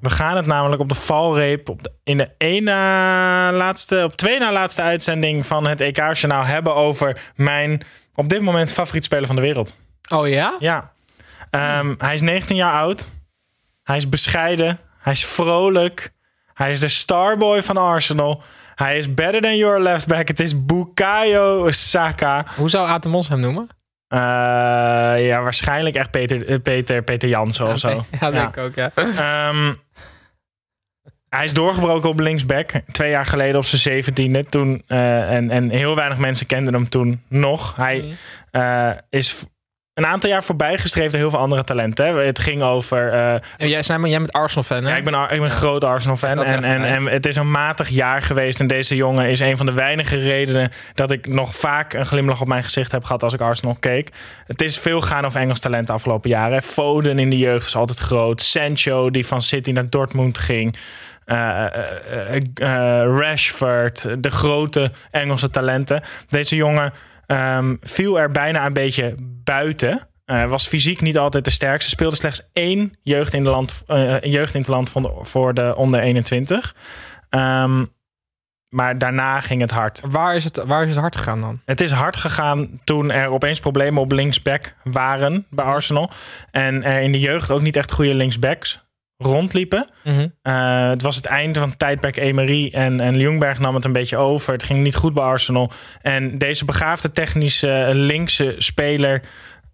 We 0.04 0.10
gaan 0.10 0.36
het 0.36 0.46
namelijk 0.46 0.80
op 0.80 0.88
de 0.88 0.94
valreep 0.94 1.68
op 1.68 1.82
de, 1.82 1.92
in 2.02 2.16
de 2.16 2.30
één 2.38 2.64
na 2.64 3.52
laatste, 3.52 4.00
op 4.04 4.16
twee 4.16 4.38
na 4.38 4.52
laatste 4.52 4.82
uitzending 4.82 5.46
van 5.46 5.66
het 5.66 5.80
EK-journaal 5.80 6.44
hebben 6.44 6.74
over 6.74 7.32
mijn 7.34 7.82
op 8.14 8.28
dit 8.28 8.40
moment 8.40 8.72
favoriet 8.72 9.04
speler 9.04 9.26
van 9.26 9.36
de 9.36 9.42
wereld. 9.42 9.76
Oh 10.12 10.28
ja? 10.28 10.56
Ja. 10.58 10.92
Ehm, 11.50 11.94
hij 11.98 12.14
is 12.14 12.20
19 12.20 12.56
jaar 12.56 12.72
oud. 12.72 13.08
Hij 13.82 13.96
is 13.96 14.08
bescheiden. 14.08 14.78
Hij 14.98 15.12
is 15.12 15.26
vrolijk. 15.26 16.12
Hij 16.54 16.72
is 16.72 16.80
de 16.80 16.88
starboy 16.88 17.62
van 17.62 17.76
Arsenal. 17.76 18.42
Hij 18.74 18.98
is 18.98 19.14
better 19.14 19.40
than 19.40 19.56
your 19.56 19.80
left 19.80 20.06
back. 20.06 20.28
Het 20.28 20.40
is 20.40 20.66
Bukayo 20.66 21.70
Saka. 21.70 22.44
Hoe 22.56 22.70
zou 22.70 22.88
Atemos 22.88 23.28
hem 23.28 23.40
noemen? 23.40 23.68
Eh, 24.08 24.20
ja, 25.26 25.42
waarschijnlijk 25.42 25.96
echt 25.96 26.10
Peter, 26.10 26.48
eh, 26.48 26.60
Peter, 26.62 27.02
Peter 27.02 27.28
Jansen 27.28 27.66
of 27.66 27.78
zo. 27.78 28.04
Ja, 28.20 28.30
denk 28.30 28.56
ik 28.56 28.64
ook, 28.64 28.74
ja. 28.74 28.90
Ehm, 28.94 29.72
hij 31.36 31.44
is 31.44 31.52
doorgebroken 31.52 32.08
op 32.08 32.20
linksback. 32.20 32.70
Twee 32.92 33.10
jaar 33.10 33.26
geleden 33.26 33.56
op 33.56 33.64
zijn 33.64 33.80
zeventiende. 33.80 34.44
Toen, 34.44 34.82
eh, 34.86 35.34
en, 35.34 35.50
en 35.50 35.70
heel 35.70 35.94
weinig 35.94 36.18
mensen 36.18 36.46
kenden 36.46 36.74
hem 36.74 36.88
toen 36.88 37.22
nog. 37.28 37.76
Hij 37.76 37.98
Mhm. 38.00 38.14
eh, 38.62 38.90
is 39.10 39.44
een 39.94 40.06
aantal 40.06 40.30
jaar 40.30 40.42
voorbij 40.44 40.78
gestreefd 40.78 41.10
door 41.10 41.20
heel 41.20 41.30
veel 41.30 41.38
andere 41.38 41.64
talenten. 41.64 42.06
Hè. 42.06 42.22
Het 42.24 42.38
ging 42.38 42.62
over... 42.62 43.12
En 43.12 43.68
jij, 43.68 43.80
jij 43.80 44.00
bent 44.00 44.32
Arsenal-fan, 44.32 44.84
hè? 44.84 44.90
ja, 44.90 44.96
ik 44.96 45.04
ben, 45.04 45.14
ik 45.14 45.28
ben 45.28 45.42
een 45.42 45.50
groot 45.50 45.84
Arsenal-fan. 45.84 46.44
En, 46.44 46.62
en, 46.62 46.84
en 46.84 47.06
het 47.06 47.26
is 47.26 47.36
een 47.36 47.50
matig 47.50 47.88
jaar 47.88 48.22
geweest. 48.22 48.60
En 48.60 48.66
deze 48.66 48.96
jongen 48.96 49.28
is 49.28 49.40
een 49.40 49.56
van 49.56 49.66
de 49.66 49.72
weinige 49.72 50.16
redenen 50.16 50.70
dat 50.94 51.10
ik 51.10 51.26
nog 51.26 51.56
vaak 51.56 51.92
een 51.92 52.06
glimlach 52.06 52.40
op 52.40 52.46
mijn 52.48 52.62
gezicht 52.62 52.92
heb 52.92 53.04
gehad 53.04 53.22
als 53.22 53.32
ik 53.32 53.40
Arsenal 53.40 53.76
keek. 53.80 54.08
Het 54.46 54.62
is 54.62 54.78
veel 54.78 55.00
gaan 55.00 55.24
over 55.24 55.40
Engels 55.40 55.60
talent 55.60 55.86
de 55.86 55.92
afgelopen 55.92 56.30
jaren. 56.30 56.62
Foden 56.62 57.18
in 57.18 57.30
de 57.30 57.38
jeugd 57.38 57.64
was 57.64 57.76
altijd 57.76 57.98
groot. 57.98 58.42
Sancho, 58.42 59.10
die 59.10 59.26
van 59.26 59.42
City 59.42 59.70
naar 59.70 59.90
Dortmund 59.90 60.38
ging. 60.38 60.76
Eh, 61.24 61.64
eh, 61.64 62.36
eh, 62.54 63.18
Rashford, 63.18 64.22
de 64.22 64.30
grote 64.30 64.90
Engelse 65.10 65.50
talenten. 65.50 66.02
Deze 66.28 66.56
jongen 66.56 66.92
ehm, 67.26 67.74
viel 67.80 68.18
er 68.18 68.30
bijna 68.30 68.66
een 68.66 68.72
beetje 68.72 69.14
buiten. 69.44 70.08
Eh, 70.24 70.48
was 70.48 70.68
fysiek 70.68 71.00
niet 71.00 71.18
altijd 71.18 71.44
de 71.44 71.50
sterkste. 71.50 71.90
Speelde 71.90 72.16
slechts 72.16 72.50
één 72.52 72.92
jeugd 73.02 73.34
in 73.34 73.44
de 73.44 73.50
land, 73.50 73.82
eh, 73.86 74.20
jeugd 74.20 74.54
in 74.54 74.60
het 74.60 74.68
land 74.68 74.90
van 74.90 75.02
de, 75.02 75.12
voor 75.20 75.54
de 75.54 75.74
onder 75.76 76.00
21. 76.00 76.74
Ehm, 77.28 77.84
maar 78.68 78.98
daarna 78.98 79.40
ging 79.40 79.60
het 79.60 79.70
hard. 79.70 80.02
Waar 80.08 80.34
is, 80.34 80.44
het, 80.44 80.56
waar 80.66 80.82
is 80.82 80.90
het 80.90 80.98
hard 80.98 81.16
gegaan 81.16 81.40
dan? 81.40 81.60
Het 81.64 81.80
is 81.80 81.90
hard 81.90 82.16
gegaan 82.16 82.70
toen 82.84 83.10
er 83.10 83.28
opeens 83.28 83.60
problemen 83.60 84.02
op 84.02 84.12
linksback 84.12 84.74
waren 84.82 85.46
bij 85.50 85.64
Arsenal. 85.64 86.10
En 86.50 86.82
er 86.82 87.00
in 87.00 87.12
de 87.12 87.20
jeugd 87.20 87.50
ook 87.50 87.62
niet 87.62 87.76
echt 87.76 87.92
goede 87.92 88.14
linksbacks 88.14 88.83
rondliepen. 89.16 89.88
Mhm. 90.04 90.28
Eh, 90.42 90.88
het 90.88 91.02
was 91.02 91.16
het 91.16 91.26
einde 91.26 91.58
van 91.58 91.68
het 91.68 91.78
tijdperk 91.78 92.16
Emery 92.16 92.70
en, 92.72 93.00
en 93.00 93.16
Ljungberg 93.16 93.58
nam 93.58 93.74
het 93.74 93.84
een 93.84 93.92
beetje 93.92 94.16
over. 94.16 94.52
Het 94.52 94.62
ging 94.62 94.82
niet 94.82 94.96
goed 94.96 95.14
bij 95.14 95.24
Arsenal. 95.24 95.72
En 96.02 96.38
deze 96.38 96.64
begaafde 96.64 97.12
technische 97.12 97.90
linkse 97.92 98.54
speler... 98.58 99.22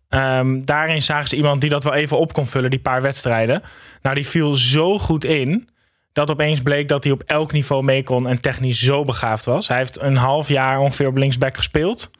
ehm, 0.09 0.65
daarin 0.65 1.03
zagen 1.03 1.29
ze 1.29 1.37
iemand 1.37 1.61
die 1.61 1.71
dat 1.71 1.85
wel 1.85 1.95
even 1.95 2.19
op 2.19 2.33
kon 2.33 2.47
vullen, 2.47 2.71
die 2.71 2.81
paar 2.81 3.03
wedstrijden. 3.03 3.63
Nou, 4.03 4.15
die 4.15 4.27
viel 4.27 4.53
zo 4.53 4.99
goed 4.99 5.25
in... 5.25 5.69
dat 6.13 6.31
opeens 6.31 6.63
bleek 6.63 6.89
dat 6.89 7.05
hij 7.05 7.13
op 7.13 7.23
elk 7.23 7.53
niveau 7.53 7.83
mee 7.83 8.03
kon... 8.03 8.29
en 8.29 8.41
technisch 8.41 8.83
zo 8.83 9.05
begaafd 9.05 9.45
was. 9.45 9.69
Hij 9.69 9.77
heeft 9.77 10.01
een 10.01 10.17
half 10.17 10.49
jaar 10.49 10.79
ongeveer 10.79 11.07
op 11.07 11.17
linksback 11.17 11.57
gespeeld... 11.57 12.11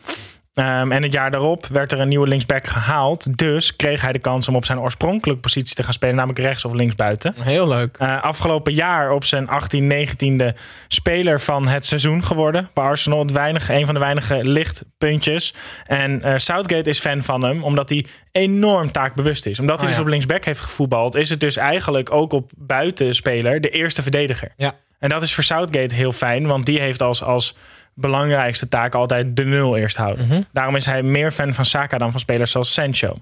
Ehm, 0.61 0.93
en 0.93 1.03
het 1.03 1.13
jaar 1.13 1.31
daarop 1.31 1.67
werd 1.67 1.93
er 1.93 2.01
een 2.01 2.09
nieuwe 2.09 2.29
linksback 2.29 2.67
gehaald. 2.67 3.39
Dus 3.39 3.77
kreeg 3.77 4.01
hij 4.01 4.13
de 4.13 4.19
kans 4.19 4.49
om 4.49 4.57
op 4.57 4.65
zijn 4.65 4.81
oorspronkelijke 4.81 5.43
positie 5.43 5.75
te 5.75 5.83
gaan 5.83 5.93
spelen, 5.93 6.15
namelijk 6.15 6.39
rechts 6.39 6.65
of 6.65 6.73
linksbuiten. 6.73 7.35
Heel 7.41 7.69
leuk. 7.69 7.97
Eh, 7.97 8.23
afgelopen 8.23 8.73
jaar 8.73 9.11
op 9.11 9.25
zijn 9.25 9.49
18, 9.49 9.87
19e 9.87 10.55
speler 10.89 11.41
van 11.41 11.69
het 11.69 11.87
seizoen 11.87 12.25
geworden 12.25 12.71
bij 12.75 12.85
Arsenal. 12.85 13.19
Het 13.19 13.33
weinige, 13.33 13.75
een 13.75 13.85
van 13.85 13.95
de 13.95 14.01
weinige 14.01 14.45
lichtpuntjes. 14.45 15.55
En 15.87 16.23
eh, 16.23 16.35
Southgate 16.37 16.91
is 16.91 16.99
fan 17.01 17.23
van 17.23 17.43
hem, 17.43 17.63
omdat 17.65 17.89
hij 17.89 18.07
enorm 18.33 18.93
taakbewust 18.93 19.47
is. 19.47 19.61
Omdat 19.61 19.81
hij 19.81 19.85
Oh, 19.85 19.89
dus 19.89 19.97
ja. 19.97 20.03
op 20.03 20.09
linksback 20.09 20.45
heeft 20.45 20.61
gevoetbald, 20.61 21.15
is 21.15 21.29
het 21.29 21.41
dus 21.41 21.57
eigenlijk 21.57 22.13
ook 22.13 22.33
op 22.33 22.51
buitenspeler 22.57 23.61
de 23.61 23.71
eerste 23.71 24.03
verdediger. 24.03 24.53
Ja. 24.57 24.75
En 24.99 25.09
dat 25.09 25.23
is 25.23 25.35
voor 25.35 25.45
Southgate 25.45 25.95
heel 25.95 26.13
fijn, 26.13 26.47
want 26.47 26.67
die 26.67 26.81
heeft 26.81 27.03
als, 27.03 27.23
als 27.23 27.57
belangrijkste 27.95 28.69
taak 28.69 28.95
altijd 28.95 29.37
de 29.37 29.45
nul 29.45 29.77
eerst 29.77 29.97
houden. 29.97 30.27
Mhm. 30.27 30.43
Daarom 30.53 30.77
is 30.77 30.87
hij 30.87 31.03
meer 31.03 31.31
fan 31.31 31.55
van 31.55 31.65
Saka 31.65 31.99
dan 31.99 32.11
van 32.11 32.21
spelers 32.21 32.51
zoals 32.51 32.73
Sancho. 32.73 33.17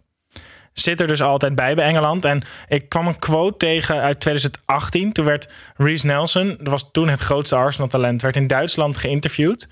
Zit 0.72 1.00
er 1.00 1.06
dus 1.06 1.22
altijd 1.22 1.54
bij 1.54 1.74
bij 1.74 1.84
Engeland. 1.84 2.24
En 2.24 2.42
ik 2.68 2.88
kwam 2.88 3.06
een 3.06 3.18
quote 3.18 3.56
tegen 3.56 4.00
uit 4.00 4.20
2018. 4.20 5.12
Toen 5.12 5.24
werd 5.24 5.50
Reece 5.76 6.06
Nelson, 6.06 6.56
dat 6.58 6.68
was 6.68 6.88
toen 6.92 7.08
het 7.08 7.20
grootste 7.20 7.56
Arsenal-talent, 7.56 8.22
werd 8.22 8.36
in 8.36 8.46
Duitsland 8.46 8.98
geïnterviewd. 8.98 9.68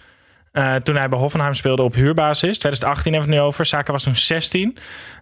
Eh, 0.53 0.75
toen 0.75 0.97
hij 0.97 1.09
bij 1.09 1.19
Hoffenheim 1.19 1.55
speelde 1.55 1.83
op 1.83 1.95
huurbasis. 1.95 2.59
2018 2.59 3.13
hebben 3.13 3.31
we 3.31 3.37
het 3.37 3.45
nu 3.45 3.49
over. 3.49 3.67
Saka 3.67 3.93
was 3.93 4.03
toen 4.03 4.17
16. 4.17 4.77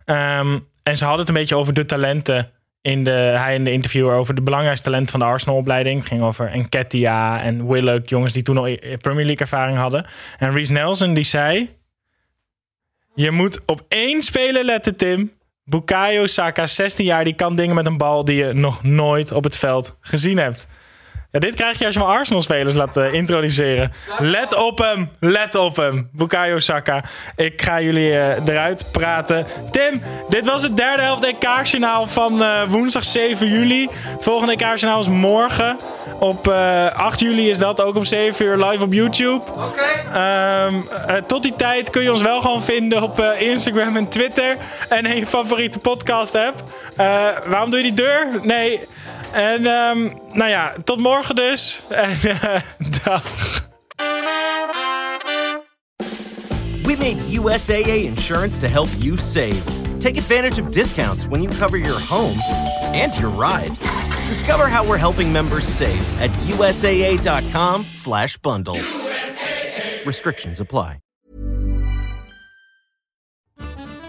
Ehm, 0.05 0.59
en 0.83 0.97
ze 0.97 1.05
hadden 1.05 1.21
het 1.21 1.29
een 1.29 1.41
beetje 1.41 1.57
over 1.57 1.75
de 1.75 1.85
talenten. 1.85 2.51
In 2.85 3.05
de, 3.05 3.11
hij 3.11 3.55
in 3.55 3.65
de 3.65 3.73
interview 3.73 4.09
over 4.09 4.35
de 4.35 4.43
belangrijkste 4.43 4.85
talenten 4.85 5.11
van 5.11 5.21
de 5.21 5.27
Arsenal-opleiding. 5.27 5.99
Het 5.99 6.09
ging 6.09 6.23
over 6.23 6.49
Enketia 6.51 7.43
en 7.43 7.69
Willock. 7.69 8.09
Jongens 8.09 8.33
die 8.33 8.43
toen 8.43 8.59
al 8.59 8.69
i- 8.69 8.97
Premier 8.97 9.25
League 9.25 9.37
ervaring 9.47 9.79
hadden. 9.79 10.07
En 10.39 10.53
Reece 10.53 10.73
Nelson 10.73 11.15
die 11.15 11.25
zei... 11.25 11.71
Je 13.15 13.31
moet 13.31 13.61
op 13.67 13.85
één 13.89 14.23
speler 14.23 14.65
letten, 14.65 14.97
Tim. 14.97 15.31
Bukayo 15.65 16.27
Saka, 16.27 16.67
16 16.67 17.05
jaar, 17.05 17.25
die 17.25 17.35
kan 17.35 17.57
dingen 17.57 17.75
met 17.75 17.87
een 17.87 17.97
bal 17.97 18.25
die 18.25 18.37
je 18.37 18.53
nog 18.53 18.83
nooit 18.83 19.33
op 19.33 19.45
het 19.45 19.57
veld 19.57 19.97
gezien 20.01 20.39
hebt. 20.39 20.69
Ja, 21.35 21.41
dit 21.41 21.55
krijg 21.55 21.79
je 21.79 21.85
als 21.87 21.95
je 21.95 22.01
maar 22.01 22.17
Arsenal-spelers 22.19 22.75
laat 22.75 22.97
eh, 22.97 23.13
introduceren. 23.13 23.93
Let 24.19 24.55
op 24.55 24.79
hem, 24.79 25.11
let 25.21 25.55
op 25.55 25.77
hem. 25.77 26.09
Bukayo 26.13 26.59
Saka. 26.59 27.05
Ik 27.37 27.63
ga 27.63 27.81
jullie 27.81 28.19
eh, 28.19 28.47
eruit 28.47 28.87
praten. 28.93 29.47
Tim, 29.71 30.03
dit 30.29 30.47
was 30.47 30.63
het 30.63 30.77
derde 30.77 31.03
helft 31.03 31.25
EK-journaal 31.25 32.07
van 32.07 32.43
eh, 32.43 32.63
woensdag 32.69 33.05
7 33.05 33.49
juli. 33.49 33.89
Het 33.93 34.25
volgende 34.25 34.53
EK-journaal 34.53 35.01
is 35.01 35.09
morgen. 35.09 35.77
Op 36.19 36.49
eh, 36.49 36.87
8 36.99 37.21
juli 37.21 37.51
is 37.51 37.59
dat 37.59 37.81
ook 37.81 37.97
om 37.97 38.05
7 38.05 38.47
uur 38.47 38.57
live 38.65 38.85
op 38.85 38.93
YouTube. 38.93 39.45
Ehm, 40.13 40.75
eh, 41.07 41.17
tot 41.27 41.43
die 41.43 41.55
tijd 41.57 41.91
kun 41.91 42.03
je 42.03 42.11
ons 42.11 42.23
wel 42.23 42.41
gewoon 42.41 42.63
vinden 42.63 43.03
op 43.03 43.21
Instagram 43.39 43.97
en 43.97 44.09
Twitter. 44.09 44.57
En 44.89 45.07
in 45.07 45.17
je 45.17 45.27
favoriete 45.27 45.79
podcast 45.79 46.35
app. 46.35 46.63
Eh, 46.97 47.07
waarom 47.47 47.71
doe 47.71 47.79
je 47.79 47.85
die 47.85 47.95
deur? 47.95 48.27
Nee. 48.43 48.81
En 49.35 49.67
ehm, 49.67 50.09
nou 50.33 50.51
ja, 50.51 50.75
tot 50.85 51.01
morgen 51.01 51.37
dus. 51.37 51.81
En 51.89 52.19
eh, 52.23 52.61
dag. 53.05 53.23
We 56.83 56.97
made 56.99 57.17
USAA 57.31 57.95
insurance 57.95 58.59
to 58.59 58.67
help 58.67 58.89
you 58.99 59.19
save. 59.19 59.63
Take 59.99 60.19
advantage 60.19 60.63
of 60.63 60.69
discounts 60.69 61.27
when 61.27 61.43
you 61.43 61.55
cover 61.59 61.79
your 61.79 62.01
home 62.09 62.39
and 63.03 63.17
your 63.17 63.31
ride. 63.31 63.73
Discover 64.29 64.69
how 64.69 64.89
we're 64.89 64.99
helping 64.99 65.33
members 65.33 65.77
save 65.77 66.21
at 66.21 66.31
usaa.com/bundle. 66.49 68.79
Restrictions 70.05 70.61
apply. 70.61 70.99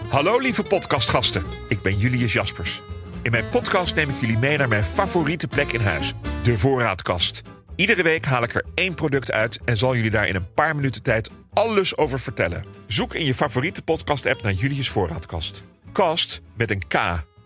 Hallo 0.08 0.38
lieve 0.38 0.62
podcastgasten, 0.62 1.44
ik 1.68 1.82
ben 1.82 1.98
Julius 1.98 2.32
Jaspers. 2.32 2.80
In 3.26 3.32
mijn 3.32 3.48
podcast 3.48 3.94
neem 3.94 4.08
ik 4.08 4.16
jullie 4.16 4.38
mee 4.38 4.56
naar 4.56 4.68
mijn 4.68 4.84
favoriete 4.84 5.48
plek 5.48 5.72
in 5.72 5.80
huis, 5.80 6.14
de 6.42 6.58
voorraadkast. 6.58 7.42
Iedere 7.76 8.02
week 8.02 8.24
haal 8.24 8.42
ik 8.42 8.54
er 8.54 8.64
één 8.74 8.94
product 8.94 9.32
uit 9.32 9.58
en 9.64 9.76
zal 9.76 9.94
jullie 9.96 10.10
daar 10.10 10.28
in 10.28 10.34
een 10.34 10.52
paar 10.54 10.76
minuten 10.76 11.02
tijd 11.02 11.30
alles 11.52 11.96
over 11.96 12.20
vertellen. 12.20 12.64
Zoek 12.86 13.14
in 13.14 13.24
je 13.24 13.34
favoriete 13.34 13.82
podcast-app 13.82 14.42
naar 14.42 14.52
Julius 14.52 14.88
Voorraadkast. 14.88 15.62
Kast 15.92 16.40
met 16.56 16.70
een 16.70 16.82
K, 16.88 16.96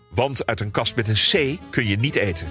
want 0.09 0.45
uit 0.45 0.59
een 0.59 0.71
kast 0.71 0.95
met 0.95 1.07
een 1.07 1.55
C 1.55 1.59
kun 1.71 1.87
je 1.87 1.95
niet 1.95 2.15
eten. 2.15 2.47